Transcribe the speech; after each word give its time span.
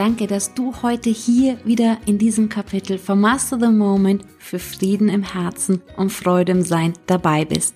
Danke, 0.00 0.26
dass 0.26 0.54
du 0.54 0.74
heute 0.80 1.10
hier 1.10 1.62
wieder 1.66 1.98
in 2.06 2.16
diesem 2.16 2.48
Kapitel 2.48 2.96
von 2.96 3.20
Master 3.20 3.60
the 3.60 3.66
Moment 3.66 4.24
für 4.38 4.58
Frieden 4.58 5.10
im 5.10 5.22
Herzen 5.22 5.82
und 5.98 6.10
Freude 6.10 6.52
im 6.52 6.62
Sein 6.62 6.94
dabei 7.06 7.44
bist. 7.44 7.74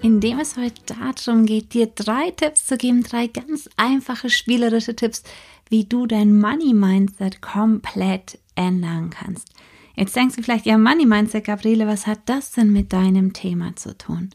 Indem 0.00 0.38
es 0.38 0.56
heute 0.56 0.80
darum 0.86 1.44
geht, 1.44 1.74
dir 1.74 1.88
drei 1.88 2.30
Tipps 2.30 2.64
zu 2.64 2.78
geben, 2.78 3.02
drei 3.02 3.26
ganz 3.26 3.68
einfache 3.76 4.30
spielerische 4.30 4.96
Tipps, 4.96 5.24
wie 5.68 5.84
du 5.84 6.06
dein 6.06 6.34
Money 6.40 6.72
Mindset 6.72 7.42
komplett 7.42 8.38
ändern 8.54 9.10
kannst. 9.10 9.50
Jetzt 9.94 10.16
denkst 10.16 10.36
du 10.36 10.42
vielleicht, 10.42 10.64
ja, 10.64 10.78
Money 10.78 11.04
Mindset, 11.04 11.44
Gabriele, 11.44 11.86
was 11.86 12.06
hat 12.06 12.20
das 12.24 12.52
denn 12.52 12.72
mit 12.72 12.94
deinem 12.94 13.34
Thema 13.34 13.76
zu 13.76 13.94
tun? 13.98 14.30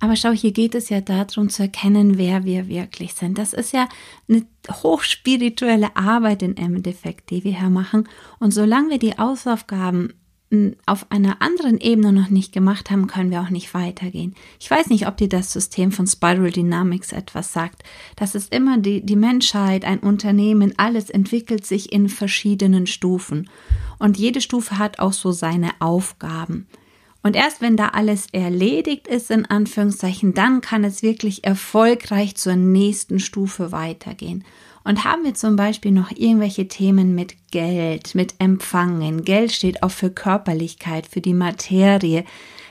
Aber 0.00 0.16
schau, 0.16 0.30
hier 0.30 0.52
geht 0.52 0.74
es 0.74 0.88
ja 0.88 1.02
darum 1.02 1.50
zu 1.50 1.62
erkennen, 1.62 2.16
wer 2.16 2.44
wir 2.44 2.68
wirklich 2.68 3.12
sind. 3.12 3.36
Das 3.36 3.52
ist 3.52 3.72
ja 3.72 3.86
eine 4.28 4.46
hochspirituelle 4.82 5.94
Arbeit 5.94 6.42
im 6.42 6.56
Endeffekt, 6.56 7.28
die 7.30 7.44
wir 7.44 7.58
hier 7.60 7.68
machen. 7.68 8.08
Und 8.38 8.52
solange 8.52 8.90
wir 8.90 8.98
die 8.98 9.12
Hausaufgaben 9.12 10.14
hm, 10.50 10.74
auf 10.86 11.10
einer 11.10 11.42
anderen 11.42 11.78
Ebene 11.78 12.14
noch 12.14 12.30
nicht 12.30 12.54
gemacht 12.54 12.90
haben, 12.90 13.08
können 13.08 13.30
wir 13.30 13.42
auch 13.42 13.50
nicht 13.50 13.74
weitergehen. 13.74 14.34
Ich 14.58 14.70
weiß 14.70 14.88
nicht, 14.88 15.06
ob 15.06 15.18
dir 15.18 15.28
das 15.28 15.52
System 15.52 15.92
von 15.92 16.06
Spiral 16.06 16.50
Dynamics 16.50 17.12
etwas 17.12 17.52
sagt. 17.52 17.82
Das 18.16 18.34
ist 18.34 18.54
immer 18.54 18.78
die, 18.78 19.04
die 19.04 19.16
Menschheit, 19.16 19.84
ein 19.84 19.98
Unternehmen, 19.98 20.72
alles 20.78 21.10
entwickelt 21.10 21.66
sich 21.66 21.92
in 21.92 22.08
verschiedenen 22.08 22.86
Stufen. 22.86 23.50
Und 23.98 24.16
jede 24.16 24.40
Stufe 24.40 24.78
hat 24.78 24.98
auch 24.98 25.12
so 25.12 25.30
seine 25.30 25.72
Aufgaben. 25.78 26.68
Und 27.22 27.36
erst 27.36 27.60
wenn 27.60 27.76
da 27.76 27.88
alles 27.88 28.28
erledigt 28.32 29.06
ist, 29.06 29.30
in 29.30 29.44
Anführungszeichen, 29.44 30.32
dann 30.32 30.60
kann 30.60 30.84
es 30.84 31.02
wirklich 31.02 31.44
erfolgreich 31.44 32.36
zur 32.36 32.56
nächsten 32.56 33.20
Stufe 33.20 33.72
weitergehen. 33.72 34.44
Und 34.82 35.04
haben 35.04 35.24
wir 35.24 35.34
zum 35.34 35.56
Beispiel 35.56 35.92
noch 35.92 36.10
irgendwelche 36.10 36.66
Themen 36.66 37.14
mit 37.14 37.34
Geld, 37.50 38.14
mit 38.14 38.34
Empfangen, 38.38 39.24
Geld 39.24 39.52
steht 39.52 39.82
auch 39.82 39.90
für 39.90 40.10
Körperlichkeit, 40.10 41.06
für 41.06 41.20
die 41.20 41.34
Materie, 41.34 42.24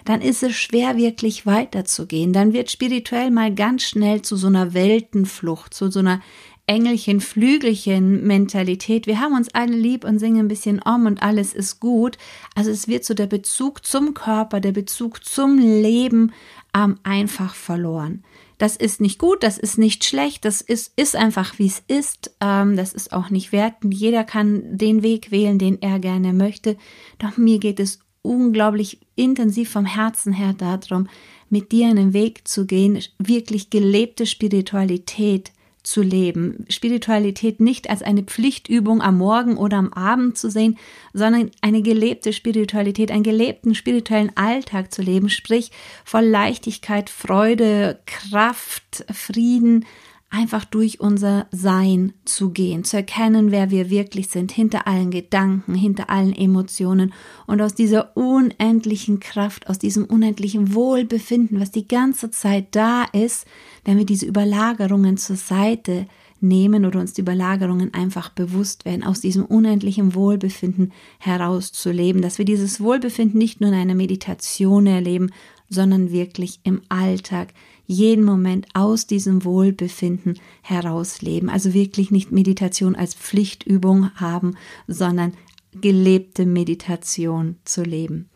dann 0.06 0.22
ist 0.22 0.42
es 0.42 0.56
schwer 0.56 0.98
wirklich 0.98 1.46
weiterzugehen. 1.46 2.34
Dann 2.34 2.52
wird 2.52 2.72
spirituell 2.72 3.30
mal 3.30 3.54
ganz 3.54 3.84
schnell 3.84 4.24
zu 4.24 4.38
so 4.38 4.48
einer 4.48 4.74
Weltenflucht, 4.74 5.72
zu 5.72 5.92
so 5.92 6.00
einer 6.00 6.22
Engelchen, 6.70 7.20
Flügelchen 7.20 8.28
Mentalität. 8.28 9.08
Wir 9.08 9.20
haben 9.20 9.34
uns 9.34 9.50
alle 9.56 9.76
lieb 9.76 10.06
und 10.06 10.20
singen 10.20 10.42
ein 10.42 10.48
bisschen 10.48 10.80
um 10.80 11.08
und 11.08 11.24
alles 11.24 11.56
ist 11.56 11.80
gut. 11.80 12.20
Also 12.54 12.70
es 12.70 12.88
wird 12.88 13.04
so 13.04 13.16
der 13.16 13.26
Bezug 13.26 13.84
zum 13.84 14.14
Körper, 14.14 14.60
der 14.60 14.72
Bezug 14.72 15.26
zum 15.26 15.58
Leben 15.58 16.32
ähm, 16.78 17.00
einfach 17.02 17.56
verloren. 17.56 18.24
Das 18.60 18.76
ist 18.76 19.02
nicht 19.02 19.18
gut, 19.18 19.42
das 19.42 19.58
ist 19.58 19.80
nicht 19.80 20.06
schlecht, 20.06 20.46
das 20.46 20.62
ist, 20.62 20.94
ist 20.96 21.16
einfach 21.16 21.58
wie 21.58 21.66
es 21.66 21.82
ist. 21.88 22.36
Ähm, 22.40 22.76
das 22.76 22.94
ist 22.94 23.14
auch 23.14 23.32
nicht 23.32 23.52
wertend. 23.52 23.96
Jeder 23.96 24.24
kann 24.24 24.78
den 24.78 25.02
Weg 25.02 25.32
wählen, 25.32 25.58
den 25.58 25.82
er 25.82 25.98
gerne 25.98 26.34
möchte. 26.34 26.78
Doch 27.18 27.36
mir 27.38 27.58
geht 27.58 27.80
es 27.80 27.98
unglaublich 28.22 29.00
intensiv 29.16 29.72
vom 29.72 29.86
Herzen 29.86 30.34
her 30.34 30.54
darum, 30.54 31.10
mit 31.50 31.72
dir 31.72 31.88
einen 31.88 32.14
Weg 32.14 32.48
zu 32.48 32.68
gehen, 32.68 33.00
wirklich 33.18 33.72
gelebte 33.72 34.28
Spiritualität 34.28 35.52
zu 35.84 36.02
leben. 36.02 36.66
Spiritualität 36.70 37.60
nicht 37.60 37.90
als 37.90 38.02
eine 38.02 38.24
Pflichtübung 38.24 39.02
am 39.02 39.18
Morgen 39.18 39.58
oder 39.58 39.78
am 39.78 39.94
Abend 39.94 40.38
zu 40.38 40.50
sehen, 40.50 40.78
sondern 41.14 41.52
eine 41.62 41.82
gelebte 41.82 42.34
Spiritualität, 42.34 43.12
einen 43.12 43.24
gelebten 43.24 43.76
spirituellen 43.76 44.32
Alltag 44.36 44.94
zu 44.94 45.02
leben, 45.02 45.30
sprich 45.30 45.72
voll 46.04 46.26
Leichtigkeit, 46.26 47.10
Freude, 47.10 48.00
Kraft, 48.06 49.06
Frieden, 49.12 49.86
einfach 50.32 50.64
durch 50.64 51.00
unser 51.00 51.48
Sein 51.52 52.14
zu 52.24 52.52
gehen, 52.52 52.84
zu 52.84 52.98
erkennen, 52.98 53.52
wer 53.52 53.72
wir 53.72 53.90
wirklich 53.90 54.28
sind, 54.28 54.52
hinter 54.52 54.88
allen 54.88 55.10
Gedanken, 55.10 55.74
hinter 55.74 56.10
allen 56.10 56.36
Emotionen 56.36 57.14
und 57.48 57.62
aus 57.62 57.74
dieser 57.74 58.16
unendlichen 58.16 59.20
Kraft, 59.20 59.68
aus 59.68 59.80
diesem 59.80 60.06
unendlichen 60.06 60.76
Wohlbefinden, 60.76 61.60
was 61.60 61.72
die 61.72 61.88
ganze 61.88 62.30
Zeit 62.30 62.68
da 62.72 63.06
ist, 63.12 63.48
wenn 63.86 63.98
wir 63.98 64.06
diese 64.06 64.28
Überlagerungen 64.28 65.18
zur 65.18 65.36
Seite 65.36 66.06
nehmen 66.42 66.86
oder 66.86 67.00
uns 67.00 67.14
die 67.14 67.22
Überlagerungen 67.22 67.94
einfach 67.94 68.30
bewusst 68.30 68.86
werden, 68.86 69.04
aus 69.04 69.22
diesem 69.22 69.46
unendlichen 69.46 70.14
Wohlbefinden 70.14 70.94
herauszuleben, 71.18 72.22
dass 72.22 72.38
wir 72.38 72.46
dieses 72.46 72.80
Wohlbefinden 72.80 73.38
nicht 73.38 73.62
nur 73.62 73.72
in 73.72 73.76
einer 73.76 73.96
Meditation 73.96 74.86
erleben, 74.88 75.32
sondern 75.70 76.12
wirklich 76.12 76.60
im 76.64 76.82
Alltag, 76.90 77.54
jeden 77.90 78.24
Moment 78.24 78.68
aus 78.76 79.08
diesem 79.08 79.44
Wohlbefinden 79.44 80.40
herausleben. 80.62 81.50
Also 81.50 81.74
wirklich 81.74 82.12
nicht 82.12 82.32
Meditation 82.32 82.96
als 82.96 83.16
Pflichtübung 83.16 84.12
haben, 84.14 84.56
sondern 84.88 85.34
gelebte 85.74 86.46
Meditation 86.46 87.58
zu 87.66 87.82
leben. 87.82 88.30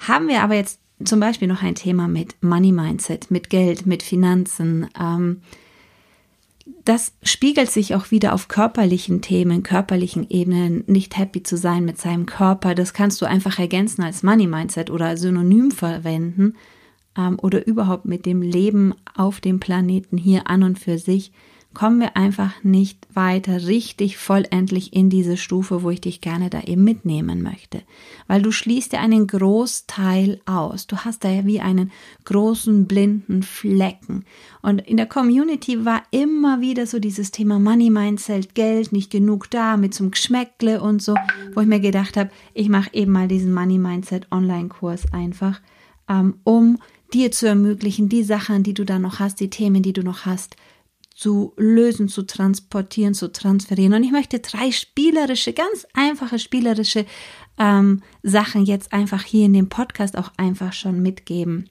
Haben 0.00 0.26
wir 0.26 0.42
aber 0.42 0.56
jetzt 0.56 0.80
zum 1.04 1.20
Beispiel 1.20 1.46
noch 1.46 1.62
ein 1.62 1.76
Thema 1.76 2.08
mit 2.08 2.42
Money 2.42 2.72
Mindset, 2.72 3.30
mit 3.30 3.50
Geld, 3.50 3.86
mit 3.86 4.02
Finanzen, 4.02 4.88
ähm, 4.98 5.42
das 6.84 7.12
spiegelt 7.22 7.70
sich 7.70 7.94
auch 7.94 8.10
wieder 8.10 8.32
auf 8.32 8.48
körperlichen 8.48 9.22
Themen, 9.22 9.62
körperlichen 9.62 10.28
Ebenen, 10.28 10.82
nicht 10.88 11.16
happy 11.16 11.44
zu 11.44 11.56
sein 11.56 11.84
mit 11.84 11.98
seinem 11.98 12.26
Körper. 12.26 12.74
Das 12.74 12.92
kannst 12.92 13.22
du 13.22 13.26
einfach 13.26 13.60
ergänzen 13.60 14.02
als 14.02 14.24
Money 14.24 14.48
Mindset 14.48 14.90
oder 14.90 15.16
Synonym 15.16 15.70
verwenden 15.70 16.54
ähm, 17.16 17.38
oder 17.40 17.66
überhaupt 17.66 18.04
mit 18.04 18.26
dem 18.26 18.42
Leben 18.42 18.94
auf 19.14 19.40
dem 19.40 19.60
Planeten 19.60 20.16
hier 20.16 20.48
an 20.48 20.62
und 20.62 20.78
für 20.78 20.98
sich 20.98 21.32
kommen 21.76 22.00
wir 22.00 22.16
einfach 22.16 22.54
nicht 22.64 23.06
weiter 23.12 23.66
richtig 23.66 24.16
vollendlich 24.16 24.94
in 24.94 25.10
diese 25.10 25.36
Stufe, 25.36 25.82
wo 25.82 25.90
ich 25.90 26.00
dich 26.00 26.22
gerne 26.22 26.48
da 26.48 26.62
eben 26.62 26.82
mitnehmen 26.82 27.42
möchte. 27.42 27.82
Weil 28.26 28.40
du 28.40 28.50
schließt 28.50 28.94
ja 28.94 29.00
einen 29.00 29.26
Großteil 29.26 30.40
aus. 30.46 30.86
Du 30.86 30.96
hast 30.96 31.22
da 31.22 31.28
ja 31.28 31.44
wie 31.44 31.60
einen 31.60 31.92
großen 32.24 32.86
blinden 32.86 33.42
Flecken. 33.42 34.24
Und 34.62 34.80
in 34.88 34.96
der 34.96 35.04
Community 35.04 35.84
war 35.84 36.02
immer 36.12 36.62
wieder 36.62 36.86
so 36.86 36.98
dieses 36.98 37.30
Thema 37.30 37.58
Money 37.58 37.90
Mindset, 37.90 38.54
Geld, 38.54 38.92
nicht 38.92 39.12
genug 39.12 39.50
da, 39.50 39.76
mit 39.76 39.92
zum 39.92 40.10
Geschmäckle 40.10 40.80
und 40.80 41.02
so, 41.02 41.14
wo 41.52 41.60
ich 41.60 41.66
mir 41.66 41.80
gedacht 41.80 42.16
habe, 42.16 42.30
ich 42.54 42.70
mache 42.70 42.88
eben 42.94 43.12
mal 43.12 43.28
diesen 43.28 43.52
Money 43.52 43.76
Mindset 43.76 44.32
Online-Kurs 44.32 45.12
einfach, 45.12 45.60
ähm, 46.08 46.36
um 46.42 46.78
dir 47.12 47.30
zu 47.30 47.46
ermöglichen, 47.46 48.08
die 48.08 48.22
Sachen, 48.22 48.62
die 48.62 48.74
du 48.74 48.84
da 48.84 48.98
noch 48.98 49.18
hast, 49.18 49.40
die 49.40 49.50
Themen, 49.50 49.82
die 49.82 49.92
du 49.92 50.02
noch 50.02 50.26
hast, 50.26 50.56
zu 51.14 51.54
lösen, 51.56 52.08
zu 52.08 52.26
transportieren, 52.26 53.14
zu 53.14 53.32
transferieren. 53.32 53.94
Und 53.94 54.04
ich 54.04 54.12
möchte 54.12 54.38
drei 54.38 54.70
spielerische, 54.70 55.54
ganz 55.54 55.86
einfache 55.94 56.38
spielerische 56.38 57.06
ähm, 57.58 58.02
Sachen 58.22 58.66
jetzt 58.66 58.92
einfach 58.92 59.22
hier 59.22 59.46
in 59.46 59.54
dem 59.54 59.70
Podcast 59.70 60.18
auch 60.18 60.30
einfach 60.36 60.74
schon 60.74 61.00
mitgeben. 61.00 61.70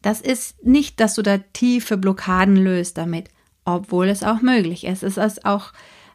Das 0.00 0.20
ist 0.20 0.64
nicht, 0.64 0.98
dass 0.98 1.14
du 1.14 1.22
da 1.22 1.38
tiefe 1.38 1.98
Blockaden 1.98 2.56
löst 2.56 2.96
damit, 2.96 3.28
obwohl 3.66 4.08
es 4.08 4.22
auch 4.22 4.40
möglich 4.40 4.84
ist. 4.84 5.02
Es 5.02 5.18
ist 5.18 5.44
auch 5.44 5.72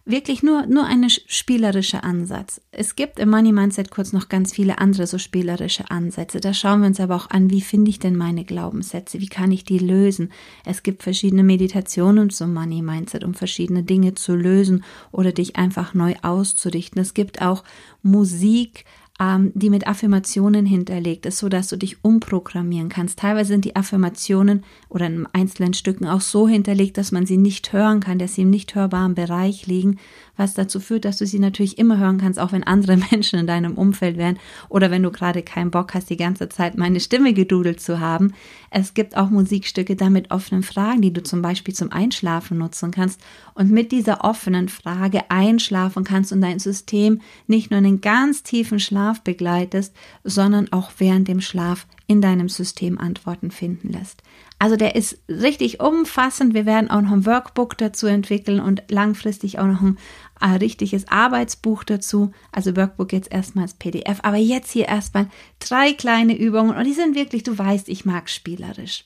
wirklich 0.08 0.42
nur, 0.42 0.66
nur 0.66 0.86
ein 0.86 1.10
spielerischer 1.10 2.04
Ansatz. 2.04 2.62
Es 2.72 2.96
gibt 2.96 3.20
im 3.20 3.30
Money 3.30 3.52
Mindset 3.52 3.92
kurz 3.92 4.14
noch 4.14 4.30
ganz 4.30 4.54
viele 4.54 4.80
andere 4.80 5.06
so 5.06 5.18
spielerische 5.18 5.92
Ansätze. 5.92 6.40
Da 6.40 6.54
schauen 6.54 6.82
wir 6.82 6.88
uns 6.88 7.00
aber 7.00 7.16
auch 7.16 7.30
an, 7.30 7.50
wie 7.50 7.62
finde 7.62 7.90
ich 7.90 8.00
denn 8.00 8.16
meine 8.16 8.46
Glaubenssätze? 8.46 9.20
Wie 9.20 9.28
kann 9.28 9.52
ich 9.52 9.66
die 9.66 9.80
lösen? 9.80 10.32
Es 10.66 10.84
gibt 10.84 11.04
verschiedene 11.04 11.44
Meditationen 11.44 12.30
zum 12.30 12.54
Money 12.54 12.82
Mindset, 12.82 13.24
um 13.24 13.34
verschiedene 13.34 13.84
Dinge 13.84 14.16
zu 14.16 14.36
lösen 14.36 14.84
oder 15.12 15.32
dich 15.32 15.58
einfach 15.58 15.94
neu 15.94 16.16
auszurichten. 16.22 17.02
Es 17.02 17.14
gibt 17.14 17.42
auch 17.42 17.64
Musik, 18.02 18.86
ähm, 19.20 19.52
die 19.56 19.70
mit 19.70 19.88
Affirmationen 19.88 20.66
hinterlegt 20.66 21.26
ist, 21.26 21.40
so 21.40 21.50
dass 21.50 21.68
du 21.70 21.78
dich 21.78 22.04
umprogrammieren 22.04 22.90
kannst. 22.90 23.20
Teilweise 23.20 23.50
sind 23.50 23.66
die 23.66 23.76
Affirmationen 23.76 24.64
oder 24.90 25.08
in 25.08 25.28
einzelnen 25.34 25.74
Stücken 25.74 26.06
auch 26.06 26.22
so 26.22 26.48
hinterlegt, 26.48 26.98
dass 26.98 27.12
man 27.12 27.26
sie 27.26 27.38
nicht 27.38 27.74
hören 27.74 28.00
kann, 28.00 28.20
dass 28.20 28.36
sie 28.36 28.44
im 28.44 28.52
nicht 28.52 28.76
hörbaren 28.76 29.16
Bereich 29.16 29.66
liegen, 29.66 29.98
was 30.36 30.54
dazu 30.54 30.80
führt, 30.80 31.06
dass 31.06 31.18
du 31.18 31.26
sie 31.26 31.40
natürlich 31.40 31.80
immer 31.80 31.98
hören 31.98 32.20
kannst, 32.20 32.40
auch 32.40 32.52
wenn 32.52 32.64
andere 32.64 32.98
Menschen 33.12 33.40
in 33.40 33.48
deinem 33.48 33.74
Umfeld 33.74 34.18
wären 34.18 34.38
oder 34.70 34.92
wenn 34.92 35.02
du 35.02 35.12
gerade 35.12 35.42
keinen 35.42 35.72
Bock 35.72 35.96
hast, 35.96 36.12
die 36.12 36.18
ganze 36.18 36.48
Zeit 36.50 36.78
meine 36.78 37.00
Stimme 37.00 37.34
gedudelt 37.34 37.82
zu 37.82 38.00
haben. 38.00 38.34
Es 38.70 38.94
gibt 38.94 39.18
auch 39.18 39.32
Musikstücke 39.32 39.96
da 39.96 40.12
mit 40.12 40.30
offenen 40.30 40.62
Fragen, 40.62 41.02
die 41.02 41.14
du 41.14 41.24
zum 41.24 41.42
Beispiel 41.42 41.74
zum 41.74 41.92
Einschlafen 41.92 42.60
nutzen 42.60 42.92
kannst 42.92 43.20
und 43.56 43.72
mit 43.72 43.92
dieser 43.92 44.24
offenen 44.24 44.70
Frage 44.70 45.32
einschlafen 45.32 46.04
kannst 46.04 46.32
und 46.32 46.42
dein 46.42 46.60
System 46.60 47.22
nicht 47.48 47.72
nur 47.72 47.80
einen 47.80 48.02
ganz 48.02 48.44
tiefen 48.44 48.80
Schlaf 48.80 49.07
begleitest, 49.16 49.96
sondern 50.24 50.72
auch 50.72 50.92
während 50.98 51.28
dem 51.28 51.42
Schlaf 51.42 51.88
in 52.08 52.22
deinem 52.22 52.50
System 52.50 52.98
Antworten 52.98 53.52
finden 53.52 53.90
lässt. 53.90 54.24
Also 54.60 54.76
der 54.76 54.96
ist 54.96 55.20
richtig 55.30 55.80
umfassend. 55.82 56.54
Wir 56.54 56.66
werden 56.66 56.90
auch 56.90 57.02
noch 57.02 57.12
ein 57.12 57.26
Workbook 57.26 57.78
dazu 57.78 58.08
entwickeln 58.08 58.60
und 58.60 58.84
langfristig 58.90 59.60
auch 59.60 59.68
noch 59.68 59.82
ein 59.82 59.98
ein 60.40 60.58
richtiges 60.58 61.08
Arbeitsbuch 61.08 61.84
dazu. 61.84 62.32
Also 62.52 62.76
Workbook 62.76 63.14
jetzt 63.14 63.32
erstmal 63.32 63.64
als 63.64 63.74
PDF, 63.74 64.20
aber 64.24 64.38
jetzt 64.38 64.72
hier 64.72 64.88
erstmal 64.88 65.30
drei 65.60 65.94
kleine 65.94 66.38
Übungen 66.38 66.76
und 66.76 66.84
die 66.84 66.94
sind 66.94 67.16
wirklich, 67.16 67.44
du 67.44 67.58
weißt, 67.58 67.90
ich 67.90 68.06
mag 68.06 68.30
spielerisch. 68.30 69.06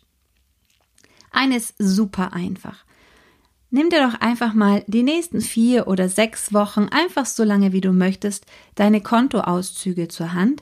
Eines 1.32 1.74
super 1.78 2.34
einfach. 2.34 2.84
Nimm 3.74 3.90
dir 3.90 4.06
doch 4.06 4.20
einfach 4.20 4.54
mal 4.54 4.84
die 4.88 5.02
nächsten 5.02 5.40
vier 5.40 5.88
oder 5.88 6.10
sechs 6.10 6.54
Wochen, 6.54 6.90
einfach 6.92 7.26
so 7.26 7.46
lange 7.46 7.72
wie 7.72 7.80
du 7.80 7.94
möchtest, 7.94 8.46
deine 8.76 9.00
Kontoauszüge 9.00 10.10
zur 10.10 10.34
Hand. 10.34 10.62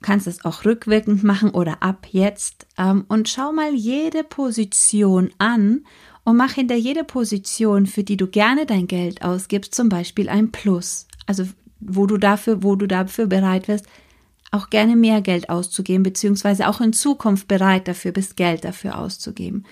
Du 0.00 0.06
kannst 0.06 0.26
es 0.26 0.44
auch 0.44 0.66
rückwirkend 0.66 1.24
machen 1.24 1.50
oder 1.50 1.82
ab 1.82 2.06
jetzt 2.10 2.66
ähm, 2.76 3.06
und 3.08 3.30
schau 3.30 3.52
mal 3.52 3.72
jede 3.72 4.22
Position 4.22 5.30
an 5.38 5.86
und 6.24 6.36
mach 6.36 6.52
hinter 6.52 6.74
jeder 6.74 7.04
Position, 7.04 7.86
für 7.86 8.04
die 8.04 8.18
du 8.18 8.26
gerne 8.26 8.66
dein 8.66 8.86
Geld 8.86 9.22
ausgibst, 9.22 9.74
zum 9.74 9.88
Beispiel 9.88 10.28
ein 10.28 10.52
Plus. 10.52 11.06
Also 11.26 11.46
wo 11.80 12.06
du 12.06 12.18
dafür, 12.18 12.62
wo 12.62 12.76
du 12.76 12.86
dafür 12.86 13.26
bereit 13.28 13.66
wirst, 13.66 13.86
auch 14.50 14.68
gerne 14.68 14.94
mehr 14.94 15.22
Geld 15.22 15.48
auszugeben, 15.48 16.02
beziehungsweise 16.02 16.68
auch 16.68 16.82
in 16.82 16.92
Zukunft 16.92 17.48
bereit 17.48 17.88
dafür 17.88 18.12
bist, 18.12 18.36
Geld 18.36 18.64
dafür 18.64 18.98
auszugeben. 18.98 19.64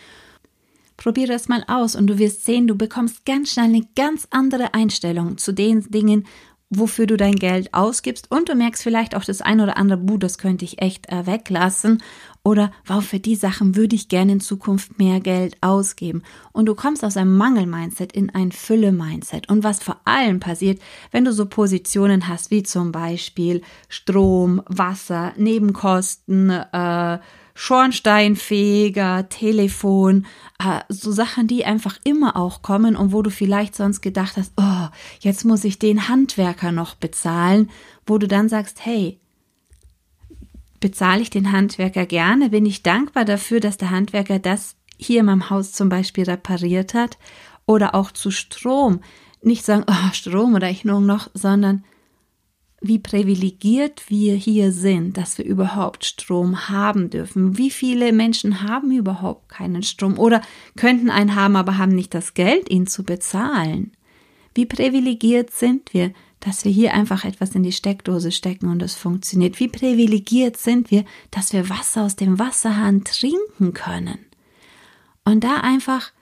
Probiere 1.00 1.32
das 1.32 1.48
mal 1.48 1.64
aus 1.66 1.96
und 1.96 2.08
du 2.08 2.18
wirst 2.18 2.44
sehen, 2.44 2.66
du 2.66 2.74
bekommst 2.74 3.24
ganz 3.24 3.52
schnell 3.52 3.64
eine 3.64 3.88
ganz 3.96 4.28
andere 4.28 4.74
Einstellung 4.74 5.38
zu 5.38 5.50
den 5.50 5.80
Dingen, 5.90 6.26
wofür 6.68 7.06
du 7.06 7.16
dein 7.16 7.36
Geld 7.36 7.72
ausgibst 7.72 8.30
und 8.30 8.50
du 8.50 8.54
merkst 8.54 8.82
vielleicht 8.82 9.16
auch 9.16 9.24
das 9.24 9.40
ein 9.40 9.62
oder 9.62 9.78
andere, 9.78 9.96
buh, 9.96 10.18
das 10.18 10.36
könnte 10.36 10.66
ich 10.66 10.82
echt 10.82 11.08
äh, 11.08 11.26
weglassen 11.26 12.02
oder 12.44 12.70
wow, 12.86 13.02
für 13.02 13.18
die 13.18 13.34
Sachen 13.34 13.76
würde 13.76 13.96
ich 13.96 14.10
gerne 14.10 14.32
in 14.32 14.40
Zukunft 14.40 14.98
mehr 14.98 15.20
Geld 15.20 15.56
ausgeben. 15.62 16.22
Und 16.52 16.66
du 16.66 16.74
kommst 16.74 17.02
aus 17.02 17.16
einem 17.16 17.34
Mangel-Mindset 17.34 18.12
in 18.12 18.28
ein 18.28 18.52
Fülle-Mindset. 18.52 19.48
Und 19.48 19.64
was 19.64 19.82
vor 19.82 20.02
allem 20.04 20.38
passiert, 20.38 20.80
wenn 21.12 21.24
du 21.24 21.32
so 21.32 21.46
Positionen 21.46 22.28
hast 22.28 22.50
wie 22.50 22.62
zum 22.62 22.92
Beispiel 22.92 23.62
Strom, 23.88 24.62
Wasser, 24.66 25.32
Nebenkosten, 25.38 26.50
äh, 26.50 27.18
Schornsteinfeger, 27.62 29.28
Telefon, 29.28 30.24
äh, 30.58 30.80
so 30.88 31.12
Sachen, 31.12 31.46
die 31.46 31.66
einfach 31.66 31.98
immer 32.04 32.34
auch 32.34 32.62
kommen 32.62 32.96
und 32.96 33.12
wo 33.12 33.20
du 33.20 33.28
vielleicht 33.28 33.74
sonst 33.74 34.00
gedacht 34.00 34.38
hast, 34.38 34.54
oh, 34.56 34.88
jetzt 35.20 35.44
muss 35.44 35.64
ich 35.64 35.78
den 35.78 36.08
Handwerker 36.08 36.72
noch 36.72 36.94
bezahlen, 36.94 37.68
wo 38.06 38.16
du 38.16 38.26
dann 38.26 38.48
sagst, 38.48 38.86
hey, 38.86 39.20
bezahle 40.80 41.20
ich 41.20 41.28
den 41.28 41.52
Handwerker 41.52 42.06
gerne, 42.06 42.48
bin 42.48 42.64
ich 42.64 42.82
dankbar 42.82 43.26
dafür, 43.26 43.60
dass 43.60 43.76
der 43.76 43.90
Handwerker 43.90 44.38
das 44.38 44.76
hier 44.96 45.20
in 45.20 45.26
meinem 45.26 45.50
Haus 45.50 45.72
zum 45.72 45.90
Beispiel 45.90 46.24
repariert 46.24 46.94
hat 46.94 47.18
oder 47.66 47.94
auch 47.94 48.10
zu 48.10 48.30
Strom. 48.30 49.00
Nicht 49.42 49.66
sagen, 49.66 49.84
oh, 49.86 50.12
Stromrechnung 50.14 51.04
noch, 51.04 51.28
sondern 51.34 51.84
wie 52.80 52.98
privilegiert 52.98 54.08
wir 54.08 54.34
hier 54.34 54.72
sind, 54.72 55.18
dass 55.18 55.36
wir 55.36 55.44
überhaupt 55.44 56.04
Strom 56.04 56.68
haben 56.70 57.10
dürfen. 57.10 57.58
Wie 57.58 57.70
viele 57.70 58.12
Menschen 58.12 58.62
haben 58.62 58.90
überhaupt 58.90 59.50
keinen 59.50 59.82
Strom 59.82 60.18
oder 60.18 60.40
könnten 60.76 61.10
einen 61.10 61.34
haben, 61.34 61.56
aber 61.56 61.76
haben 61.76 61.94
nicht 61.94 62.14
das 62.14 62.32
Geld, 62.32 62.70
ihn 62.70 62.86
zu 62.86 63.04
bezahlen. 63.04 63.92
Wie 64.54 64.64
privilegiert 64.64 65.50
sind 65.50 65.92
wir, 65.92 66.12
dass 66.40 66.64
wir 66.64 66.72
hier 66.72 66.94
einfach 66.94 67.24
etwas 67.24 67.54
in 67.54 67.62
die 67.62 67.72
Steckdose 67.72 68.32
stecken 68.32 68.70
und 68.70 68.82
es 68.82 68.94
funktioniert. 68.94 69.60
Wie 69.60 69.68
privilegiert 69.68 70.56
sind 70.56 70.90
wir, 70.90 71.04
dass 71.30 71.52
wir 71.52 71.68
Wasser 71.68 72.04
aus 72.04 72.16
dem 72.16 72.38
Wasserhahn 72.38 73.04
trinken 73.04 73.74
können. 73.74 74.18
Und 75.24 75.44
da 75.44 75.56
einfach 75.56 76.12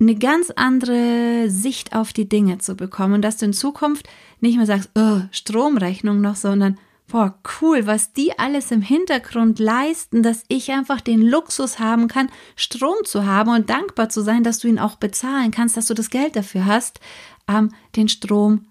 eine 0.00 0.16
ganz 0.16 0.50
andere 0.50 1.48
Sicht 1.48 1.94
auf 1.94 2.12
die 2.12 2.28
Dinge 2.28 2.58
zu 2.58 2.74
bekommen 2.74 3.14
und 3.14 3.22
dass 3.22 3.38
du 3.38 3.46
in 3.46 3.52
Zukunft 3.52 4.08
nicht 4.44 4.56
mehr 4.56 4.66
sagst, 4.66 4.90
oh, 4.94 5.20
Stromrechnung 5.30 6.20
noch, 6.20 6.36
sondern 6.36 6.78
boah, 7.08 7.38
cool, 7.60 7.86
was 7.86 8.12
die 8.12 8.38
alles 8.38 8.70
im 8.70 8.82
Hintergrund 8.82 9.58
leisten, 9.58 10.22
dass 10.22 10.44
ich 10.48 10.70
einfach 10.72 11.00
den 11.00 11.20
Luxus 11.20 11.78
haben 11.78 12.08
kann, 12.08 12.30
Strom 12.56 12.96
zu 13.04 13.26
haben 13.26 13.50
und 13.50 13.70
dankbar 13.70 14.08
zu 14.08 14.22
sein, 14.22 14.42
dass 14.42 14.58
du 14.58 14.68
ihn 14.68 14.78
auch 14.78 14.96
bezahlen 14.96 15.50
kannst, 15.50 15.76
dass 15.76 15.86
du 15.86 15.94
das 15.94 16.10
Geld 16.10 16.36
dafür 16.36 16.66
hast, 16.66 17.00
ähm, 17.48 17.70
den 17.96 18.08
Strom 18.08 18.66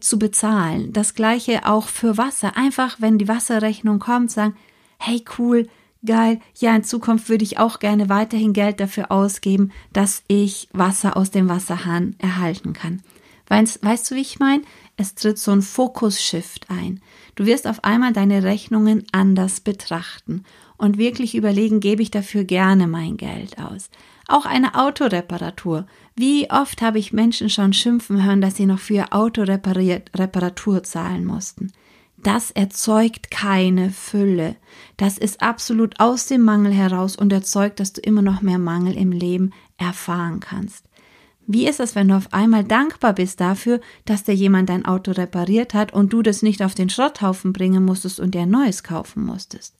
zu 0.00 0.18
bezahlen. 0.18 0.92
Das 0.92 1.14
gleiche 1.14 1.66
auch 1.66 1.88
für 1.88 2.16
Wasser. 2.16 2.56
Einfach, 2.56 2.96
wenn 3.00 3.18
die 3.18 3.28
Wasserrechnung 3.28 3.98
kommt, 3.98 4.30
sagen, 4.30 4.56
hey 4.98 5.22
cool, 5.38 5.68
geil, 6.04 6.40
ja, 6.58 6.74
in 6.74 6.84
Zukunft 6.84 7.28
würde 7.28 7.44
ich 7.44 7.58
auch 7.58 7.80
gerne 7.80 8.08
weiterhin 8.08 8.54
Geld 8.54 8.80
dafür 8.80 9.10
ausgeben, 9.10 9.72
dass 9.92 10.22
ich 10.26 10.68
Wasser 10.72 11.16
aus 11.16 11.30
dem 11.30 11.48
Wasserhahn 11.48 12.16
erhalten 12.18 12.72
kann. 12.72 13.02
Weißt, 13.48 13.84
weißt 13.84 14.10
du, 14.10 14.14
wie 14.14 14.20
ich 14.20 14.38
meine? 14.38 14.62
Es 14.96 15.14
tritt 15.14 15.38
so 15.38 15.50
ein 15.50 15.62
Fokus-Shift 15.62 16.70
ein. 16.70 17.00
Du 17.34 17.46
wirst 17.46 17.66
auf 17.66 17.82
einmal 17.82 18.12
deine 18.12 18.42
Rechnungen 18.44 19.04
anders 19.12 19.60
betrachten 19.60 20.44
und 20.76 20.98
wirklich 20.98 21.34
überlegen, 21.34 21.80
gebe 21.80 22.02
ich 22.02 22.10
dafür 22.10 22.44
gerne 22.44 22.86
mein 22.86 23.16
Geld 23.16 23.58
aus. 23.58 23.90
Auch 24.28 24.46
eine 24.46 24.74
Autoreparatur. 24.76 25.86
Wie 26.14 26.50
oft 26.50 26.80
habe 26.80 26.98
ich 26.98 27.12
Menschen 27.12 27.50
schon 27.50 27.72
schimpfen 27.72 28.24
hören, 28.24 28.40
dass 28.40 28.56
sie 28.56 28.66
noch 28.66 28.78
für 28.78 28.94
ihr 28.94 29.12
Auto 29.14 29.42
Reparatur 29.42 30.82
zahlen 30.82 31.24
mussten. 31.24 31.72
Das 32.16 32.50
erzeugt 32.50 33.30
keine 33.30 33.90
Fülle. 33.90 34.56
Das 34.96 35.18
ist 35.18 35.42
absolut 35.42 36.00
aus 36.00 36.26
dem 36.26 36.42
Mangel 36.42 36.72
heraus 36.72 37.16
und 37.16 37.32
erzeugt, 37.32 37.80
dass 37.80 37.92
du 37.92 38.00
immer 38.00 38.22
noch 38.22 38.40
mehr 38.40 38.58
Mangel 38.58 38.96
im 38.96 39.12
Leben 39.12 39.52
erfahren 39.76 40.40
kannst. 40.40 40.86
Wie 41.46 41.68
ist 41.68 41.80
es, 41.80 41.94
wenn 41.94 42.08
du 42.08 42.16
auf 42.16 42.32
einmal 42.32 42.64
dankbar 42.64 43.12
bist 43.12 43.40
dafür, 43.40 43.80
dass 44.06 44.24
dir 44.24 44.34
jemand 44.34 44.68
dein 44.70 44.86
Auto 44.86 45.12
repariert 45.12 45.74
hat 45.74 45.92
und 45.92 46.12
du 46.12 46.22
das 46.22 46.42
nicht 46.42 46.62
auf 46.62 46.74
den 46.74 46.88
Schrotthaufen 46.88 47.52
bringen 47.52 47.84
musstest 47.84 48.18
und 48.18 48.34
dir 48.34 48.42
ein 48.42 48.50
neues 48.50 48.82
kaufen 48.82 49.24
musstest? 49.24 49.76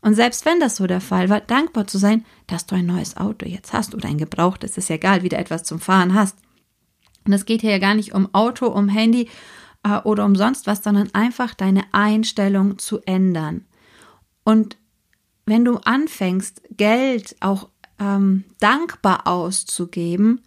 Und 0.00 0.14
selbst 0.14 0.44
wenn 0.44 0.60
das 0.60 0.76
so 0.76 0.86
der 0.86 1.00
Fall 1.00 1.30
war, 1.30 1.40
dankbar 1.40 1.86
zu 1.86 1.98
sein, 1.98 2.24
dass 2.46 2.66
du 2.66 2.74
ein 2.74 2.86
neues 2.86 3.16
Auto 3.16 3.46
jetzt 3.46 3.72
hast 3.72 3.94
oder 3.94 4.08
ein 4.08 4.18
gebrauchtes, 4.18 4.76
ist 4.76 4.88
ja 4.88 4.96
egal, 4.96 5.22
wieder 5.22 5.38
etwas 5.38 5.64
zum 5.64 5.80
Fahren 5.80 6.14
hast. 6.14 6.36
Und 7.26 7.32
es 7.32 7.46
geht 7.46 7.62
hier 7.62 7.70
ja 7.70 7.78
gar 7.78 7.94
nicht 7.94 8.14
um 8.14 8.32
Auto, 8.34 8.66
um 8.66 8.88
Handy 8.88 9.30
äh, 9.82 9.98
oder 10.04 10.24
um 10.24 10.36
sonst 10.36 10.66
was, 10.66 10.84
sondern 10.84 11.08
einfach 11.14 11.54
deine 11.54 11.84
Einstellung 11.92 12.78
zu 12.78 13.00
ändern. 13.06 13.64
Und 14.44 14.76
wenn 15.46 15.64
du 15.64 15.78
anfängst, 15.78 16.62
Geld 16.70 17.36
auch 17.40 17.68
ähm, 17.98 18.44
dankbar 18.60 19.26
auszugeben, 19.26 20.42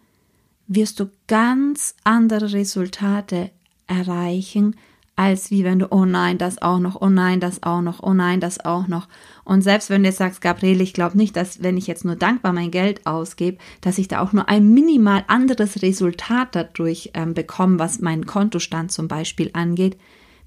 wirst 0.67 0.99
du 0.99 1.09
ganz 1.27 1.95
andere 2.03 2.53
Resultate 2.53 3.51
erreichen, 3.87 4.75
als 5.17 5.49
wie 5.49 5.63
wenn 5.63 5.79
du, 5.79 5.87
oh 5.91 6.05
nein, 6.05 6.37
das 6.37 6.61
auch 6.61 6.77
noch, 6.77 7.01
oh 7.01 7.09
nein, 7.09 7.39
das 7.39 7.63
auch 7.63 7.81
noch, 7.81 8.03
oh 8.03 8.13
nein, 8.13 8.39
das 8.39 8.63
auch 8.63 8.87
noch. 8.87 9.07
Und 9.43 9.63
selbst 9.63 9.89
wenn 9.89 10.03
du 10.03 10.09
jetzt 10.09 10.19
sagst, 10.19 10.41
Gabriele, 10.41 10.83
ich 10.83 10.93
glaube 10.93 11.17
nicht, 11.17 11.35
dass 11.35 11.63
wenn 11.63 11.75
ich 11.75 11.87
jetzt 11.87 12.05
nur 12.05 12.15
dankbar 12.15 12.53
mein 12.53 12.69
Geld 12.69 13.07
ausgebe, 13.07 13.57
dass 13.81 13.97
ich 13.97 14.07
da 14.07 14.21
auch 14.21 14.31
nur 14.31 14.47
ein 14.47 14.69
minimal 14.73 15.23
anderes 15.27 15.81
Resultat 15.81 16.49
dadurch 16.51 17.11
ähm, 17.15 17.33
bekomme, 17.33 17.79
was 17.79 17.99
meinen 17.99 18.27
Kontostand 18.27 18.91
zum 18.91 19.07
Beispiel 19.07 19.49
angeht, 19.53 19.97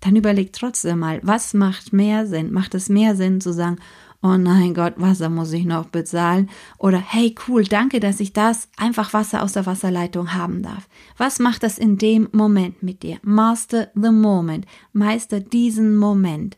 dann 0.00 0.14
überleg 0.14 0.52
trotzdem 0.52 1.00
mal, 1.00 1.18
was 1.24 1.52
macht 1.52 1.92
mehr 1.92 2.28
Sinn? 2.28 2.52
Macht 2.52 2.74
es 2.76 2.88
mehr 2.88 3.16
Sinn 3.16 3.40
zu 3.40 3.52
sagen, 3.52 3.78
oh 4.22 4.36
nein 4.36 4.74
Gott, 4.74 4.94
Wasser 4.96 5.28
muss 5.28 5.52
ich 5.52 5.64
noch 5.64 5.86
bezahlen. 5.86 6.50
Oder 6.78 6.98
hey 6.98 7.34
cool, 7.48 7.64
danke, 7.64 8.00
dass 8.00 8.20
ich 8.20 8.32
das 8.32 8.68
einfach 8.76 9.12
Wasser 9.12 9.42
aus 9.42 9.52
der 9.52 9.66
Wasserleitung 9.66 10.34
haben 10.34 10.62
darf. 10.62 10.88
Was 11.16 11.38
macht 11.38 11.62
das 11.62 11.78
in 11.78 11.98
dem 11.98 12.28
Moment 12.32 12.82
mit 12.82 13.02
dir? 13.02 13.18
Master 13.22 13.88
the 13.94 14.10
moment. 14.10 14.66
Meister 14.92 15.40
diesen 15.40 15.96
Moment. 15.96 16.56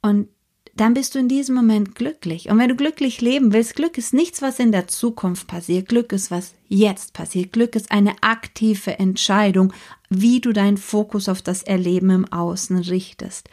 Und 0.00 0.28
dann 0.74 0.94
bist 0.94 1.14
du 1.14 1.18
in 1.18 1.28
diesem 1.28 1.54
Moment 1.54 1.94
glücklich. 1.94 2.48
Und 2.48 2.58
wenn 2.58 2.70
du 2.70 2.76
glücklich 2.76 3.20
leben 3.20 3.52
willst, 3.52 3.76
Glück 3.76 3.98
ist 3.98 4.14
nichts, 4.14 4.40
was 4.40 4.58
in 4.58 4.72
der 4.72 4.88
Zukunft 4.88 5.46
passiert. 5.46 5.88
Glück 5.88 6.12
ist, 6.12 6.30
was 6.30 6.54
jetzt 6.68 7.12
passiert. 7.12 7.52
Glück 7.52 7.76
ist 7.76 7.92
eine 7.92 8.14
aktive 8.22 8.98
Entscheidung, 8.98 9.72
wie 10.08 10.40
du 10.40 10.52
deinen 10.52 10.78
Fokus 10.78 11.28
auf 11.28 11.42
das 11.42 11.62
Erleben 11.62 12.10
im 12.10 12.32
Außen 12.32 12.78
richtest. 12.78 13.50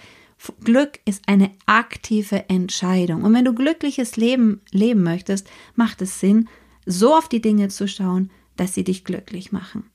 Glück 0.63 0.99
ist 1.05 1.27
eine 1.27 1.51
aktive 1.65 2.49
Entscheidung. 2.49 3.23
Und 3.23 3.33
wenn 3.33 3.45
du 3.45 3.53
glückliches 3.53 4.15
Leben 4.15 4.61
leben 4.71 5.03
möchtest, 5.03 5.49
macht 5.75 6.01
es 6.01 6.19
Sinn, 6.19 6.47
so 6.85 7.13
auf 7.13 7.27
die 7.27 7.41
Dinge 7.41 7.67
zu 7.67 7.87
schauen, 7.87 8.31
dass 8.55 8.73
sie 8.73 8.83
dich 8.83 9.03
glücklich 9.03 9.51
machen. 9.51 9.89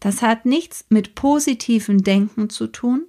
Das 0.00 0.20
hat 0.20 0.44
nichts 0.44 0.84
mit 0.88 1.14
positivem 1.14 2.02
Denken 2.02 2.50
zu 2.50 2.66
tun. 2.66 3.04